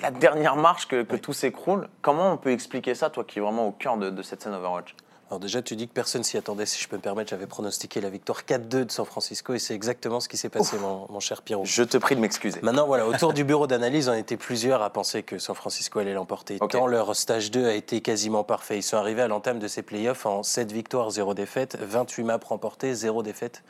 la 0.00 0.10
dernière 0.10 0.56
marche 0.56 0.88
que, 0.88 1.02
que 1.02 1.16
tout 1.16 1.34
s'écroule. 1.34 1.86
Comment 2.00 2.32
on 2.32 2.36
peut 2.38 2.50
expliquer 2.52 2.94
ça, 2.94 3.10
toi 3.10 3.24
qui 3.24 3.38
es 3.38 3.42
vraiment 3.42 3.66
au 3.66 3.72
cœur 3.72 3.98
de, 3.98 4.08
de 4.08 4.22
cette 4.22 4.42
scène 4.42 4.54
Overwatch? 4.54 4.94
Alors 5.32 5.40
déjà, 5.40 5.62
tu 5.62 5.76
dis 5.76 5.88
que 5.88 5.94
personne 5.94 6.22
s'y 6.22 6.36
attendait, 6.36 6.66
si 6.66 6.78
je 6.78 6.86
peux 6.86 6.96
me 6.96 7.00
permettre, 7.00 7.30
j'avais 7.30 7.46
pronostiqué 7.46 8.02
la 8.02 8.10
victoire 8.10 8.42
4-2 8.42 8.84
de 8.84 8.90
San 8.90 9.06
Francisco 9.06 9.54
et 9.54 9.58
c'est 9.58 9.74
exactement 9.74 10.20
ce 10.20 10.28
qui 10.28 10.36
s'est 10.36 10.50
passé, 10.50 10.76
mon, 10.76 11.06
mon 11.08 11.20
cher 11.20 11.40
Pierrot. 11.40 11.64
Je 11.64 11.84
te 11.84 11.96
prie 11.96 12.16
de 12.16 12.20
m'excuser. 12.20 12.60
Maintenant, 12.60 12.86
voilà, 12.86 13.06
autour 13.06 13.32
du 13.32 13.42
bureau 13.52 13.66
d'analyse, 13.66 14.10
on 14.10 14.12
était 14.12 14.36
plusieurs 14.36 14.82
à 14.82 14.90
penser 14.90 15.22
que 15.22 15.38
San 15.38 15.56
Francisco 15.56 16.00
allait 16.00 16.12
l'emporter. 16.12 16.58
Tant 16.58 16.86
leur 16.86 17.16
stage 17.16 17.50
2 17.50 17.66
a 17.66 17.72
été 17.72 18.02
quasiment 18.02 18.44
parfait. 18.44 18.76
Ils 18.76 18.82
sont 18.82 18.98
arrivés 18.98 19.22
à 19.22 19.28
l'entame 19.28 19.58
de 19.58 19.68
ces 19.68 19.80
playoffs 19.80 20.26
en 20.26 20.42
7 20.42 20.70
victoires, 20.70 21.08
0 21.08 21.32
défaites, 21.32 21.78
28 21.80 22.24
maps 22.24 22.38
remportées, 22.46 22.92
0 22.92 23.22
défaites 23.22 23.62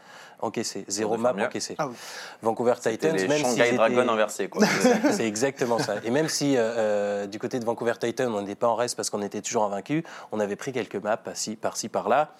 encaissées, 0.43 0.85
0 0.89 1.13
devait 1.13 1.23
maps 1.23 1.29
faire 1.31 1.37
mieux. 1.37 1.45
encaissées. 1.47 1.75
Ah 1.79 1.87
oui. 1.89 1.95
Vancouver 2.43 2.75
Titans, 2.81 3.17
les 3.17 3.29
même 3.29 3.41
Shanghai 3.41 3.65
s'ils 3.67 3.77
Dragon 3.77 4.09
inversés, 4.09 4.49
quoi. 4.49 4.67
c'est 5.11 5.27
exactement 5.27 5.79
ça. 5.79 5.95
Et 6.05 6.11
même 6.11 6.29
si 6.29 6.57
euh, 6.57 6.61
euh, 6.61 7.27
du 7.27 7.39
côté 7.39 7.59
de 7.59 7.65
Vancouver 7.65 7.95
Titan, 7.99 8.33
on 8.35 8.43
n'était 8.43 8.57
pas 8.57 8.69
en 8.69 8.75
reste 8.75 8.97
parce 8.97 9.09
qu'on 9.09 9.23
était 9.23 9.41
toujours 9.41 9.65
invaincu, 9.65 10.05
on 10.33 10.41
avait 10.41 10.57
pris 10.57 10.73
quelques 10.73 10.97
maps 10.97 11.17
par-ci, 11.17 11.57
par-ci, 11.57 11.89
par-là. 11.89 12.35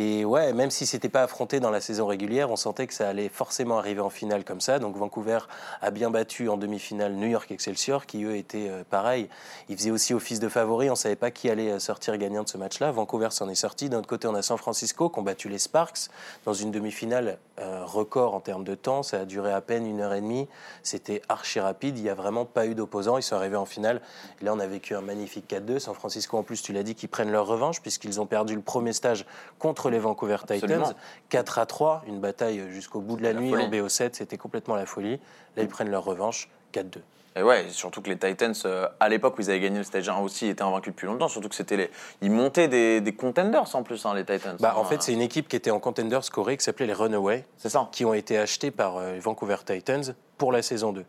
Et 0.00 0.24
ouais, 0.24 0.52
même 0.52 0.70
si 0.70 0.86
c'était 0.86 1.08
pas 1.08 1.24
affronté 1.24 1.58
dans 1.58 1.72
la 1.72 1.80
saison 1.80 2.06
régulière, 2.06 2.52
on 2.52 2.56
sentait 2.56 2.86
que 2.86 2.94
ça 2.94 3.08
allait 3.08 3.28
forcément 3.28 3.78
arriver 3.78 4.00
en 4.00 4.10
finale 4.10 4.44
comme 4.44 4.60
ça. 4.60 4.78
Donc 4.78 4.96
Vancouver 4.96 5.40
a 5.82 5.90
bien 5.90 6.08
battu 6.08 6.48
en 6.48 6.56
demi-finale 6.56 7.14
New 7.14 7.26
York 7.26 7.50
Excelsior, 7.50 8.06
qui 8.06 8.22
eux 8.22 8.36
étaient 8.36 8.68
euh, 8.70 8.84
pareil. 8.88 9.28
Ils 9.68 9.76
faisaient 9.76 9.90
aussi 9.90 10.14
office 10.14 10.38
de 10.38 10.48
favori. 10.48 10.88
On 10.88 10.94
savait 10.94 11.16
pas 11.16 11.32
qui 11.32 11.50
allait 11.50 11.72
euh, 11.72 11.78
sortir 11.80 12.16
gagnant 12.16 12.44
de 12.44 12.48
ce 12.48 12.56
match-là. 12.56 12.92
Vancouver 12.92 13.30
s'en 13.32 13.48
est 13.48 13.56
sorti. 13.56 13.88
D'un 13.88 13.98
autre 13.98 14.06
côté, 14.06 14.28
on 14.28 14.36
a 14.36 14.42
San 14.42 14.56
Francisco 14.56 15.10
qui 15.10 15.18
ont 15.18 15.22
battu 15.22 15.48
les 15.48 15.58
Sparks 15.58 16.10
dans 16.44 16.54
une 16.54 16.70
demi-finale 16.70 17.38
euh, 17.60 17.84
record 17.84 18.34
en 18.34 18.40
termes 18.40 18.64
de 18.64 18.74
temps. 18.74 19.02
Ça 19.02 19.20
a 19.20 19.24
duré 19.24 19.52
à 19.52 19.60
peine 19.60 19.86
une 19.86 20.00
heure 20.00 20.12
et 20.14 20.20
demie. 20.20 20.48
C'était 20.82 21.22
archi 21.28 21.60
rapide. 21.60 21.98
Il 21.98 22.02
n'y 22.02 22.10
a 22.10 22.14
vraiment 22.14 22.44
pas 22.44 22.66
eu 22.66 22.74
d'opposants. 22.74 23.18
Ils 23.18 23.22
sont 23.22 23.36
arrivés 23.36 23.56
en 23.56 23.66
finale. 23.66 24.00
Et 24.40 24.44
là, 24.44 24.54
on 24.54 24.58
a 24.60 24.66
vécu 24.66 24.94
un 24.94 25.00
magnifique 25.00 25.50
4-2. 25.50 25.78
San 25.78 25.94
Francisco, 25.94 26.36
en 26.36 26.42
plus, 26.42 26.62
tu 26.62 26.72
l'as 26.72 26.82
dit, 26.82 26.94
qu'ils 26.94 27.08
prennent 27.08 27.30
leur 27.30 27.46
revanche 27.46 27.80
puisqu'ils 27.80 28.20
ont 28.20 28.26
perdu 28.26 28.54
le 28.54 28.62
premier 28.62 28.92
stage 28.92 29.26
contre 29.58 29.90
les 29.90 29.98
Vancouver 29.98 30.36
Absolument. 30.42 30.88
Titans. 30.88 30.96
4 31.30 31.58
à 31.58 31.66
3, 31.66 32.02
une 32.06 32.20
bataille 32.20 32.70
jusqu'au 32.70 33.00
bout 33.00 33.16
de 33.16 33.22
la 33.22 33.32
la 33.32 33.40
nuit 33.40 33.50
folie. 33.50 33.64
en 33.64 33.70
BO7. 33.70 34.10
C'était 34.14 34.38
complètement 34.38 34.76
la 34.76 34.86
folie. 34.86 35.20
Là, 35.56 35.62
ils 35.62 35.68
prennent 35.68 35.90
leur 35.90 36.04
revanche. 36.04 36.48
4-2. 36.72 37.00
Et 37.38 37.42
ouais, 37.42 37.66
surtout 37.70 38.02
que 38.02 38.08
les 38.10 38.18
Titans, 38.18 38.52
euh, 38.64 38.88
à 38.98 39.08
l'époque 39.08 39.38
où 39.38 39.42
ils 39.42 39.48
avaient 39.50 39.60
gagné 39.60 39.78
le 39.78 39.84
stage 39.84 40.08
1 40.08 40.18
aussi, 40.18 40.46
étaient 40.48 40.62
invaincus 40.62 40.92
depuis 40.92 41.06
longtemps. 41.06 41.28
Surtout 41.28 41.48
que 41.48 41.54
c'était 41.54 41.76
les, 41.76 41.90
ils 42.20 42.30
montaient 42.32 42.66
des, 42.68 43.00
des 43.00 43.14
contenders 43.14 43.74
en 43.74 43.82
plus, 43.84 44.04
hein, 44.06 44.14
les 44.14 44.24
Titans. 44.24 44.56
Bah, 44.58 44.74
en 44.76 44.82
Hein, 44.82 44.84
fait, 44.86 45.02
c'est 45.02 45.12
une 45.12 45.20
équipe 45.20 45.46
qui 45.46 45.54
était 45.56 45.70
en 45.70 45.78
contenders 45.78 46.24
scorés 46.24 46.56
qui 46.56 46.64
s'appelait 46.64 46.86
les 46.86 46.92
Runaways. 46.94 47.44
c'est 47.56 47.68
ça. 47.68 47.88
qui 47.92 48.04
ont 48.04 48.14
été 48.14 48.36
achetés 48.38 48.70
par 48.70 48.96
euh, 48.96 49.12
les 49.12 49.20
Vancouver 49.20 49.56
Titans 49.64 50.14
pour 50.36 50.50
la 50.52 50.62
saison 50.62 50.92
2. 50.92 51.04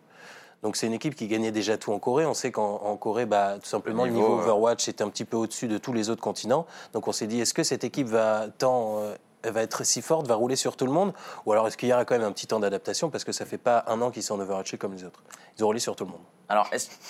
Donc 0.61 0.75
c'est 0.75 0.87
une 0.87 0.93
équipe 0.93 1.15
qui 1.15 1.27
gagnait 1.27 1.51
déjà 1.51 1.77
tout 1.77 1.93
en 1.93 1.99
Corée. 1.99 2.25
On 2.25 2.33
sait 2.33 2.51
qu'en 2.51 2.81
en 2.83 2.97
Corée, 2.97 3.25
bah, 3.25 3.55
tout 3.63 3.69
simplement, 3.69 4.03
Le 4.05 4.11
niveau, 4.11 4.27
niveau, 4.27 4.39
euh, 4.39 4.43
Overwatch 4.43 4.89
est 4.89 5.01
un 5.01 5.09
petit 5.09 5.23
peu 5.23 5.37
au-dessus 5.37 5.67
de 5.69 5.77
tous 5.77 5.93
les 5.93 6.09
autres 6.09 6.21
continents. 6.21 6.65
Donc 6.93 7.07
on 7.07 7.13
s'est 7.13 7.27
dit, 7.27 7.39
est-ce 7.39 7.53
que 7.53 7.63
cette 7.63 7.85
équipe 7.85 8.07
va 8.07 8.47
tant 8.57 8.99
euh, 8.99 9.15
elle 9.43 9.53
va 9.53 9.61
être 9.61 9.83
si 9.83 10.01
forte, 10.01 10.27
va 10.27 10.35
rouler 10.35 10.55
sur 10.55 10.75
tout 10.75 10.85
le 10.85 10.91
monde 10.91 11.13
Ou 11.45 11.51
alors 11.53 11.67
est-ce 11.67 11.77
qu'il 11.77 11.89
y 11.89 11.93
aura 11.93 12.05
quand 12.05 12.15
même 12.15 12.27
un 12.27 12.31
petit 12.31 12.47
temps 12.47 12.59
d'adaptation 12.59 13.09
parce 13.09 13.23
que 13.23 13.31
ça 13.31 13.45
fait 13.45 13.57
pas 13.57 13.83
un 13.87 14.01
an 14.01 14.11
qu'ils 14.11 14.23
sont 14.23 14.39
en 14.39 14.63
comme 14.77 14.93
les 14.93 15.03
autres 15.03 15.21
Ils 15.57 15.63
ont 15.63 15.67
roulé 15.67 15.79
sur 15.79 15.95
tout 15.95 16.05
le 16.05 16.11
monde. 16.11 16.21
Alors, 16.51 16.67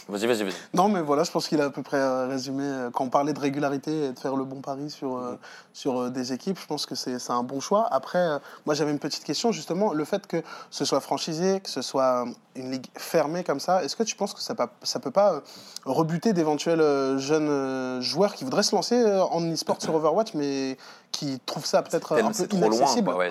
vas-y, 0.09 0.27
vas-y, 0.27 0.43
vas-y. 0.43 0.53
Non, 0.73 0.89
mais 0.89 1.01
voilà, 1.01 1.23
je 1.23 1.31
pense 1.31 1.47
qu'il 1.47 1.61
a 1.61 1.65
à 1.65 1.69
peu 1.69 1.81
près 1.81 1.95
euh, 1.97 2.27
résumé. 2.27 2.63
euh, 2.65 2.89
Quand 2.91 3.05
on 3.05 3.09
parlait 3.09 3.31
de 3.31 3.39
régularité 3.39 4.07
et 4.07 4.11
de 4.11 4.19
faire 4.19 4.35
le 4.35 4.43
bon 4.43 4.59
pari 4.59 4.89
sur, 4.89 5.15
euh, 5.15 5.39
sur 5.71 5.97
euh, 5.97 6.09
des 6.09 6.33
équipes, 6.33 6.59
je 6.59 6.67
pense 6.67 6.85
que 6.85 6.93
c'est 6.93 7.19
c'est 7.19 7.31
un 7.31 7.43
bon 7.43 7.61
choix. 7.61 7.87
Après, 7.89 8.19
euh, 8.19 8.39
moi 8.65 8.75
j'avais 8.75 8.91
une 8.91 8.99
petite 8.99 9.23
question, 9.23 9.53
justement, 9.53 9.93
le 9.93 10.03
fait 10.03 10.27
que 10.27 10.43
ce 10.71 10.83
soit 10.83 10.99
franchisé, 10.99 11.61
que 11.61 11.69
ce 11.69 11.81
soit 11.81 12.25
une 12.57 12.71
ligue 12.71 12.87
fermée 12.97 13.45
comme 13.45 13.61
ça, 13.61 13.81
est-ce 13.85 13.95
que 13.95 14.03
tu 14.03 14.17
penses 14.17 14.33
que 14.33 14.41
ça 14.41 14.55
ne 14.55 14.99
peut 15.01 15.11
pas 15.11 15.35
euh, 15.35 15.39
rebuter 15.85 16.33
d'éventuels 16.33 16.81
euh, 16.81 17.17
jeunes 17.17 17.47
euh, 17.47 18.01
joueurs 18.01 18.33
qui 18.35 18.43
voudraient 18.43 18.63
se 18.63 18.75
lancer 18.75 18.95
euh, 19.01 19.23
en 19.23 19.41
e-sport 19.53 19.81
sur 19.81 19.95
Overwatch, 19.95 20.33
mais 20.33 20.77
qui 21.11 21.39
trouvent 21.45 21.65
ça 21.65 21.81
peut-être 21.81 22.13
un 22.13 22.31
peu 22.31 22.57
loin, 22.57 22.67
inaccessible 22.67 23.05
quoi. 23.05 23.17
Ouais, 23.17 23.29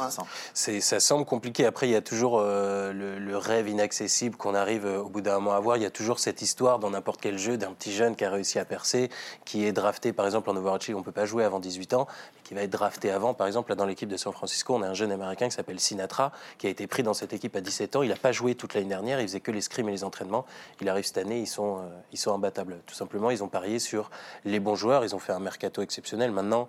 ça. 0.80 1.00
Semble 1.00 1.24
compliqué. 1.24 1.64
Après, 1.64 1.88
il 1.88 1.92
y 1.92 1.96
a 1.96 2.00
toujours 2.00 2.38
euh, 2.38 2.92
le, 2.92 3.18
le 3.18 3.36
rêve 3.36 3.68
inaccessible 3.68 4.36
qu'on 4.36 4.54
arrive 4.54 4.84
euh, 4.84 5.00
au 5.00 5.08
bout 5.08 5.20
d'un 5.20 5.34
moment 5.34 5.54
à 5.54 5.60
voir. 5.60 5.76
Il 5.76 5.82
y 5.82 5.86
a 5.86 5.90
toujours 5.90 6.18
cette 6.18 6.42
histoire 6.42 6.78
dans 6.78 6.90
n'importe 6.90 7.20
quel 7.20 7.38
jeu 7.38 7.56
d'un 7.56 7.72
petit 7.72 7.92
jeune 7.92 8.16
qui 8.16 8.24
a 8.24 8.30
réussi 8.30 8.58
à 8.58 8.64
percer, 8.64 9.10
qui 9.44 9.64
est 9.64 9.72
drafté, 9.72 10.12
par 10.12 10.26
exemple, 10.26 10.50
en 10.50 10.56
Overwatch 10.56 10.90
on 10.90 10.98
ne 10.98 11.04
peut 11.04 11.12
pas 11.12 11.24
jouer 11.24 11.44
avant 11.44 11.60
18 11.60 11.94
ans, 11.94 12.06
mais 12.34 12.42
qui 12.42 12.54
va 12.54 12.62
être 12.62 12.70
drafté 12.70 13.10
avant. 13.10 13.34
Par 13.34 13.46
exemple, 13.46 13.70
là, 13.70 13.76
dans 13.76 13.86
l'équipe 13.86 14.08
de 14.08 14.16
San 14.16 14.32
Francisco, 14.32 14.74
on 14.74 14.82
a 14.82 14.88
un 14.88 14.94
jeune 14.94 15.12
américain 15.12 15.48
qui 15.48 15.54
s'appelle 15.54 15.80
Sinatra, 15.80 16.32
qui 16.58 16.66
a 16.66 16.70
été 16.70 16.86
pris 16.86 17.02
dans 17.02 17.14
cette 17.14 17.32
équipe 17.32 17.54
à 17.56 17.60
17 17.60 17.96
ans. 17.96 18.02
Il 18.02 18.08
n'a 18.08 18.16
pas 18.16 18.32
joué 18.32 18.54
toute 18.54 18.74
l'année 18.74 18.88
dernière, 18.88 19.20
il 19.20 19.28
faisait 19.28 19.40
que 19.40 19.50
les 19.50 19.60
scrims 19.60 19.88
et 19.88 19.92
les 19.92 20.04
entraînements. 20.04 20.44
Il 20.80 20.88
arrive 20.88 21.04
cette 21.04 21.18
année, 21.18 21.40
ils 21.40 21.46
sont, 21.46 21.78
euh, 21.78 21.88
ils 22.12 22.18
sont 22.18 22.34
imbattables. 22.34 22.80
Tout 22.86 22.94
simplement, 22.94 23.30
ils 23.30 23.42
ont 23.42 23.48
parié 23.48 23.78
sur 23.78 24.10
les 24.44 24.60
bons 24.60 24.74
joueurs, 24.74 25.04
ils 25.04 25.14
ont 25.14 25.18
fait 25.18 25.32
un 25.32 25.40
mercato 25.40 25.82
exceptionnel. 25.82 26.30
Maintenant, 26.30 26.68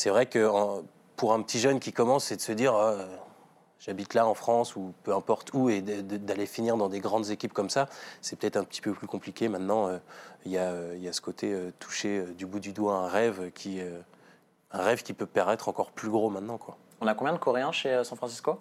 c'est 0.00 0.10
vrai 0.10 0.24
que 0.26 0.48
en- 0.48 0.82
pour 1.16 1.34
un 1.34 1.42
petit 1.42 1.58
jeune 1.58 1.78
qui 1.80 1.92
commence, 1.92 2.24
c'est 2.24 2.36
de 2.36 2.40
se 2.40 2.52
dire 2.52 2.74
Ah, 2.74 2.96
j'habite 3.78 4.14
là 4.14 4.26
en 4.26 4.32
France 4.34 4.74
ou 4.76 4.94
peu 5.02 5.14
importe 5.14 5.52
où 5.52 5.68
et 5.68 5.82
d'aller 5.82 6.46
finir 6.46 6.76
dans 6.78 6.88
des 6.88 7.00
grandes 7.00 7.28
équipes 7.30 7.52
comme 7.52 7.68
ça, 7.70 7.86
c'est 8.22 8.36
peut-être 8.38 8.56
un 8.56 8.64
petit 8.64 8.80
peu 8.80 8.92
plus 8.94 9.06
compliqué. 9.06 9.48
Maintenant, 9.48 9.88
euh, 9.88 9.98
il 10.46 10.52
y, 10.52 10.58
a, 10.58 10.70
euh, 10.70 10.94
il 10.96 11.02
y 11.02 11.08
a 11.08 11.12
ce 11.12 11.20
côté 11.20 11.52
euh, 11.52 11.70
toucher 11.78 12.20
euh, 12.20 12.32
du 12.32 12.46
bout 12.46 12.60
du 12.60 12.72
doigt 12.72 12.94
un 12.94 13.08
rêve 13.08 13.50
qui, 13.52 13.80
euh, 13.80 14.00
un 14.70 14.82
rêve 14.82 15.02
qui 15.02 15.12
peut 15.12 15.26
paraître 15.26 15.68
encore 15.68 15.90
plus 15.90 16.08
gros 16.08 16.30
maintenant. 16.30 16.56
Quoi. 16.56 16.76
On 17.02 17.06
a 17.06 17.14
combien 17.14 17.34
de 17.34 17.38
Coréens 17.38 17.72
chez 17.72 17.90
euh, 17.90 18.04
San 18.04 18.16
Francisco? 18.16 18.58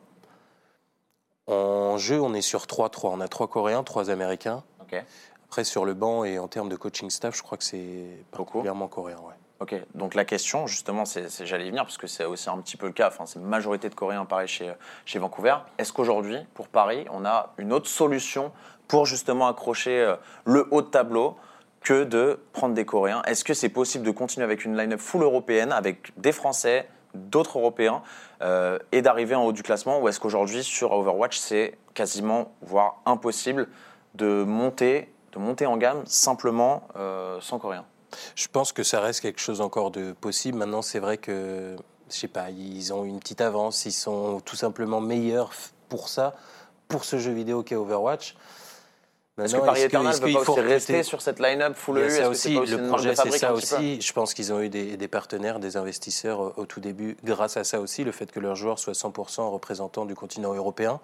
En 1.48 1.98
jeu, 1.98 2.22
on 2.22 2.34
est 2.34 2.42
sur 2.42 2.66
3-3. 2.68 3.10
On 3.14 3.22
a 3.22 3.28
trois 3.28 3.48
Coréens, 3.48 3.84
trois 3.84 4.10
Américains. 4.10 4.64
Ok. 4.82 5.02
Après, 5.46 5.64
sur 5.64 5.84
le 5.86 5.94
banc 5.96 6.24
et 6.26 6.38
en 6.38 6.48
termes 6.48 6.70
de 6.70 6.76
coaching 6.76 7.10
staff, 7.10 7.36
je 7.36 7.42
crois 7.42 7.58
que 7.58 7.64
c'est 7.64 8.24
particulièrement 8.32 8.88
coréen. 8.88 9.18
Ouais. 9.18 9.34
Ok, 9.60 9.76
donc 9.94 10.16
la 10.16 10.24
question, 10.24 10.68
justement, 10.68 11.04
c'est, 11.04 11.28
j'allais 11.46 11.66
y 11.66 11.70
venir 11.70 11.84
parce 11.84 11.98
que 11.98 12.08
c'est 12.08 12.24
aussi 12.24 12.50
un 12.50 12.58
petit 12.60 12.78
peu 12.78 12.88
le 12.88 12.94
cas. 12.94 13.10
Enfin, 13.10 13.26
c'est 13.26 13.40
majorité 13.40 13.90
de 13.90 13.96
Coréens 13.96 14.24
pareil 14.24 14.48
chez, 14.48 14.72
chez 15.04 15.20
Vancouver. 15.20 15.56
Est-ce 15.78 15.92
qu'aujourd'hui, 15.92 16.38
pour 16.54 16.70
Paris, 16.70 17.06
on 17.12 17.26
a 17.26 17.54
une 17.58 17.74
autre 17.74 17.90
solution 17.90 18.54
pour 18.88 19.06
justement 19.06 19.50
accrocher 19.50 20.00
euh, 20.00 20.16
le 20.46 20.66
haut 20.72 20.82
de 20.82 20.88
tableau 20.88 21.36
que 21.82 22.06
de 22.06 22.40
prendre 22.54 22.74
des 22.74 22.86
Coréens? 22.86 23.22
Est-ce 23.24 23.44
que 23.44 23.54
c'est 23.54 23.68
possible 23.68 24.06
de 24.06 24.12
continuer 24.12 24.46
avec 24.46 24.64
une 24.64 24.78
line-up 24.78 25.02
full 25.02 25.24
européenne, 25.24 25.74
avec 25.74 26.14
des 26.18 26.32
Français, 26.32 26.88
d'autres 27.14 27.60
Européens, 27.60 28.02
euh, 28.42 28.80
et 28.94 29.02
d'arriver 29.02 29.36
en 29.36 29.44
haut 29.44 29.52
du 29.52 29.64
classement? 29.64 30.00
Ou 30.00 30.08
est-ce 30.08 30.22
qu'aujourd'hui, 30.22 30.64
sur 30.64 30.94
Overwatch, 30.94 31.38
c'est 31.38 31.78
quasiment, 31.96 32.54
voire 32.62 33.02
impossible 33.06 33.68
de 34.16 34.46
monter, 34.46 35.14
de 35.34 35.40
monter 35.40 35.66
en 35.66 35.76
gamme 35.76 36.06
simplement 36.06 36.88
euh, 36.96 37.42
sans 37.42 37.60
Coréens? 37.60 37.86
Je 38.36 38.48
pense 38.48 38.72
que 38.72 38.84
ça 38.84 39.00
reste 39.00 39.22
quelque 39.22 39.42
chose 39.42 39.62
encore 39.62 39.92
de 39.92 40.14
possible. 40.14 40.58
Maintenant, 40.58 40.82
c'est 40.82 41.00
vrai 41.00 41.18
que, 41.18 41.76
je 42.10 42.16
sais 42.16 42.28
pas, 42.28 42.50
ils 42.50 42.94
ont 42.94 43.06
une 43.06 43.20
petite 43.20 43.42
avance, 43.42 43.86
ils 43.86 43.92
sont 43.92 44.40
tout 44.42 44.56
simplement 44.56 45.02
meilleurs 45.02 45.52
pour 45.90 46.10
ça, 46.10 46.36
pour 46.88 47.06
ce 47.06 47.18
jeu 47.18 47.32
vidéo 47.32 47.64
qu'est 47.64 47.76
Overwatch. 47.76 48.36
Est-ce 49.44 49.54
que 49.54 49.58
Maintenant, 49.58 49.74
Paris 49.74 49.84
Eternal 49.84 50.16
veut 50.16 50.34
pas 50.34 50.52
aussi 50.52 50.60
rester 50.60 51.04
sur 51.04 51.22
cette 51.22 51.40
line-up 51.40 51.76
full 51.76 51.98
EU 52.00 52.10
ça 52.10 52.18
Est-ce 52.18 52.28
aussi, 52.28 52.42
c'est 52.50 52.56
pas 52.56 52.62
aussi 52.62 52.76
le 52.76 52.88
projet 52.88 53.16
c'est 53.16 53.32
ça 53.32 53.54
aussi. 53.54 54.02
Je 54.02 54.14
pense 54.14 54.34
qu'ils 54.34 54.52
ont 54.52 54.62
eu 54.62 54.70
des, 54.70 54.98
des 54.98 55.08
partenaires, 55.08 55.60
des 55.60 55.78
investisseurs 55.78 56.58
au 56.58 56.66
tout 56.66 56.80
début, 56.80 57.16
grâce 57.24 57.58
à 57.58 57.64
ça 57.64 57.80
aussi, 57.80 58.04
le 58.04 58.12
fait 58.12 58.32
que 58.32 58.40
leurs 58.40 58.56
joueurs 58.56 58.80
soient 58.80 58.94
100% 58.94 59.50
représentants 59.50 60.06
du 60.06 60.16
continent 60.16 60.54
européen. 60.54 61.00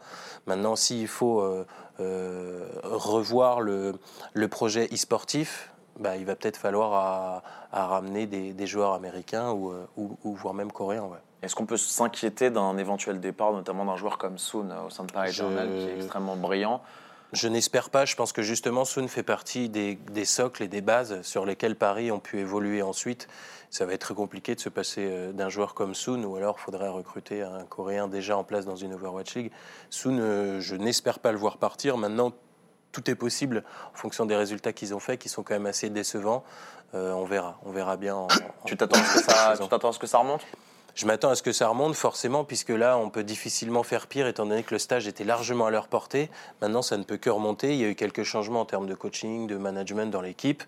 Maintenant, 0.47 0.75
s'il 0.75 1.07
faut 1.07 1.41
euh, 1.41 1.65
euh, 1.99 2.67
revoir 2.83 3.61
le, 3.61 3.93
le 4.33 4.47
projet 4.47 4.89
e-sportif, 4.91 5.71
bah, 5.99 6.15
il 6.17 6.25
va 6.25 6.35
peut-être 6.35 6.57
falloir 6.57 6.93
à, 6.93 7.43
à 7.71 7.85
ramener 7.87 8.25
des, 8.27 8.53
des 8.53 8.67
joueurs 8.67 8.93
américains 8.93 9.51
ou, 9.51 9.71
euh, 9.71 9.85
ou, 9.97 10.17
ou 10.23 10.33
voire 10.35 10.53
même 10.53 10.71
coréens. 10.71 11.03
ouais. 11.03 11.17
Est-ce 11.41 11.55
qu'on 11.55 11.65
peut 11.65 11.77
s'inquiéter 11.77 12.49
d'un 12.49 12.77
éventuel 12.77 13.19
départ, 13.19 13.53
notamment 13.53 13.85
d'un 13.85 13.97
joueur 13.97 14.17
comme 14.17 14.37
Soon 14.37 14.69
euh, 14.71 14.87
au 14.87 14.89
sein 14.89 15.03
de 15.03 15.11
Paris 15.11 15.31
Je- 15.31 15.43
Eternal, 15.43 15.67
qui 15.67 15.89
est 15.89 15.95
extrêmement 15.97 16.35
brillant? 16.35 16.81
Je 17.33 17.47
n'espère 17.47 17.89
pas. 17.89 18.05
Je 18.05 18.15
pense 18.15 18.31
que 18.31 18.41
justement, 18.41 18.85
Soon 18.85 19.07
fait 19.07 19.23
partie 19.23 19.67
des, 19.69 19.95
des 19.95 20.25
socles 20.25 20.63
et 20.63 20.67
des 20.67 20.81
bases 20.81 21.21
sur 21.23 21.45
lesquels 21.45 21.75
Paris 21.75 22.11
ont 22.11 22.19
pu 22.19 22.39
évoluer 22.39 22.81
ensuite. 22.81 23.27
Ça 23.71 23.85
va 23.85 23.93
être 23.93 24.01
très 24.01 24.13
compliqué 24.13 24.55
de 24.55 24.59
se 24.59 24.69
passer 24.69 25.05
euh, 25.09 25.31
d'un 25.33 25.49
joueur 25.49 25.73
comme 25.73 25.93
Soon, 25.95 26.23
ou 26.23 26.35
alors 26.37 26.55
il 26.57 26.61
faudrait 26.61 26.87
recruter 26.87 27.41
un 27.41 27.65
Coréen 27.65 28.07
déjà 28.07 28.37
en 28.37 28.43
place 28.43 28.65
dans 28.65 28.75
une 28.77 28.93
Overwatch 28.93 29.35
League. 29.35 29.51
Soon, 29.89 30.59
je 30.61 30.75
n'espère 30.75 31.19
pas 31.19 31.31
le 31.31 31.37
voir 31.37 31.57
partir. 31.57 31.97
Maintenant, 31.97 32.31
tout 32.95 33.09
est 33.11 33.15
possible 33.15 33.63
en 33.93 33.97
fonction 33.97 34.25
des 34.25 34.35
résultats 34.35 34.71
qu'ils 34.73 34.93
ont 34.95 34.99
faits, 34.99 35.19
qui 35.19 35.27
sont 35.29 35.43
quand 35.43 35.53
même 35.53 35.65
assez 35.65 35.89
décevants. 35.89 36.43
Euh, 36.93 37.11
on 37.13 37.25
verra. 37.25 37.59
On 37.65 37.71
verra 37.71 37.97
bien. 37.97 38.15
en- 38.15 38.23
en- 38.27 38.65
Tu 38.65 38.77
t'attends 38.77 38.99
à 38.99 39.03
ce 39.03 39.13
que 39.17 39.23
ça, 39.31 39.53
tu 39.61 39.67
t'attends 39.67 39.89
à 39.89 39.93
ce 39.93 39.99
que 39.99 40.07
ça 40.07 40.19
remonte? 40.19 40.41
Je 40.93 41.05
m'attends 41.05 41.29
à 41.29 41.35
ce 41.35 41.43
que 41.43 41.51
ça 41.51 41.67
remonte 41.67 41.93
forcément, 41.93 42.45
puisque 42.45 42.69
là, 42.69 42.97
on 42.97 43.09
peut 43.09 43.25
difficilement 43.25 43.83
faire 43.83 44.07
pire, 44.07 44.27
étant 44.27 44.45
donné 44.45 44.63
que 44.63 44.73
le 44.73 44.79
stage 44.79 45.07
était 45.07 45.25
largement 45.25 45.65
à 45.65 45.71
leur 45.71 45.89
portée. 45.89 46.29
Maintenant, 46.61 46.81
ça 46.81 46.95
ne 46.95 47.03
peut 47.03 47.17
que 47.17 47.29
remonter. 47.29 47.73
Il 47.73 47.81
y 47.81 47.83
a 47.83 47.89
eu 47.89 47.95
quelques 47.95 48.23
changements 48.23 48.61
en 48.61 48.65
termes 48.65 48.87
de 48.87 48.95
coaching, 48.95 49.45
de 49.47 49.57
management 49.57 50.09
dans 50.09 50.21
l'équipe. 50.21 50.63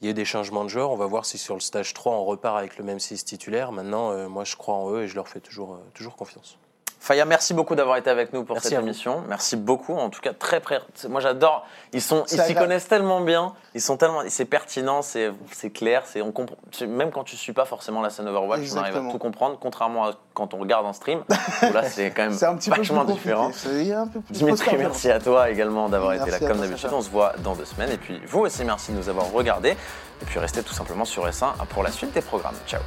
Il 0.00 0.04
y 0.04 0.08
a 0.08 0.10
eu 0.12 0.14
des 0.14 0.24
changements 0.24 0.62
de 0.62 0.68
joueurs. 0.68 0.92
On 0.92 0.96
va 0.96 1.06
voir 1.06 1.24
si 1.26 1.38
sur 1.38 1.54
le 1.54 1.60
stage 1.60 1.92
3, 1.92 2.12
on 2.14 2.24
repart 2.24 2.56
avec 2.56 2.78
le 2.78 2.84
même 2.84 3.00
6 3.00 3.24
titulaire. 3.24 3.72
Maintenant, 3.72 4.12
euh, 4.12 4.28
moi, 4.28 4.44
je 4.44 4.54
crois 4.54 4.74
en 4.76 4.92
eux 4.92 5.02
et 5.02 5.08
je 5.08 5.16
leur 5.16 5.26
fais 5.26 5.40
toujours, 5.40 5.74
euh, 5.74 5.78
toujours 5.94 6.14
confiance. 6.14 6.56
Faya, 7.04 7.26
merci 7.26 7.52
beaucoup 7.52 7.74
d'avoir 7.74 7.98
été 7.98 8.08
avec 8.08 8.32
nous 8.32 8.44
pour 8.44 8.56
Merci 8.56 8.68
cette 8.68 8.78
émission. 8.78 9.22
Merci 9.28 9.56
beaucoup. 9.56 9.92
En 9.92 10.08
tout 10.08 10.22
cas, 10.22 10.32
très 10.32 10.60
près. 10.60 10.80
Moi, 11.10 11.20
j'adore. 11.20 11.66
Ils 11.92 12.00
sont, 12.00 12.24
ils 12.32 12.40
s'y 12.40 12.54
connaissent 12.54 12.88
tellement 12.88 13.20
bien. 13.20 13.52
Ils 13.74 13.82
sont 13.82 13.98
tellement. 13.98 14.22
C'est 14.28 14.46
pertinent. 14.46 15.02
C'est, 15.02 15.34
clair. 15.74 16.04
C'est 16.06 16.22
on 16.22 16.32
comprend. 16.32 16.56
Même 16.88 17.10
quand 17.10 17.22
tu 17.22 17.36
suis 17.36 17.52
pas 17.52 17.66
forcément 17.66 18.00
la 18.00 18.08
scène 18.08 18.26
Overwatch, 18.28 18.60
on 18.72 18.76
arrive 18.78 18.78
à 18.78 18.80
Exactement. 18.86 19.12
tout 19.12 19.18
comprendre. 19.18 19.58
Contrairement 19.60 20.06
à 20.06 20.12
quand 20.32 20.54
on 20.54 20.56
regarde 20.56 20.86
en 20.86 20.94
stream. 20.94 21.22
où 21.28 21.72
là, 21.74 21.82
c'est 21.82 22.10
quand 22.10 22.22
même 22.22 22.38
un 22.40 22.56
petit 22.56 22.70
peu 22.70 22.76
vachement 22.78 23.00
compliqué. 23.04 23.20
différent. 23.20 23.50
Un 23.50 24.06
peu 24.06 24.20
plus 24.20 24.32
Dimitri, 24.32 24.74
merci 24.78 25.10
à 25.10 25.20
toi 25.20 25.50
également 25.50 25.90
d'avoir 25.90 26.14
été 26.14 26.30
là 26.30 26.38
comme 26.38 26.58
d'habitude. 26.58 26.88
On 26.90 27.02
se 27.02 27.10
voit 27.10 27.34
dans 27.44 27.54
deux 27.54 27.66
semaines. 27.66 27.92
Et 27.92 27.98
puis 27.98 28.18
vous 28.26 28.40
aussi, 28.40 28.64
merci 28.64 28.92
de 28.92 28.96
nous 28.96 29.10
avoir 29.10 29.30
regardés. 29.30 29.76
Et 30.22 30.24
puis 30.24 30.38
restez 30.38 30.62
tout 30.62 30.72
simplement 30.72 31.04
sur 31.04 31.28
S1 31.28 31.52
pour 31.68 31.82
la 31.82 31.90
suite 31.90 32.14
des 32.14 32.22
programmes. 32.22 32.56
Ciao. 32.66 32.80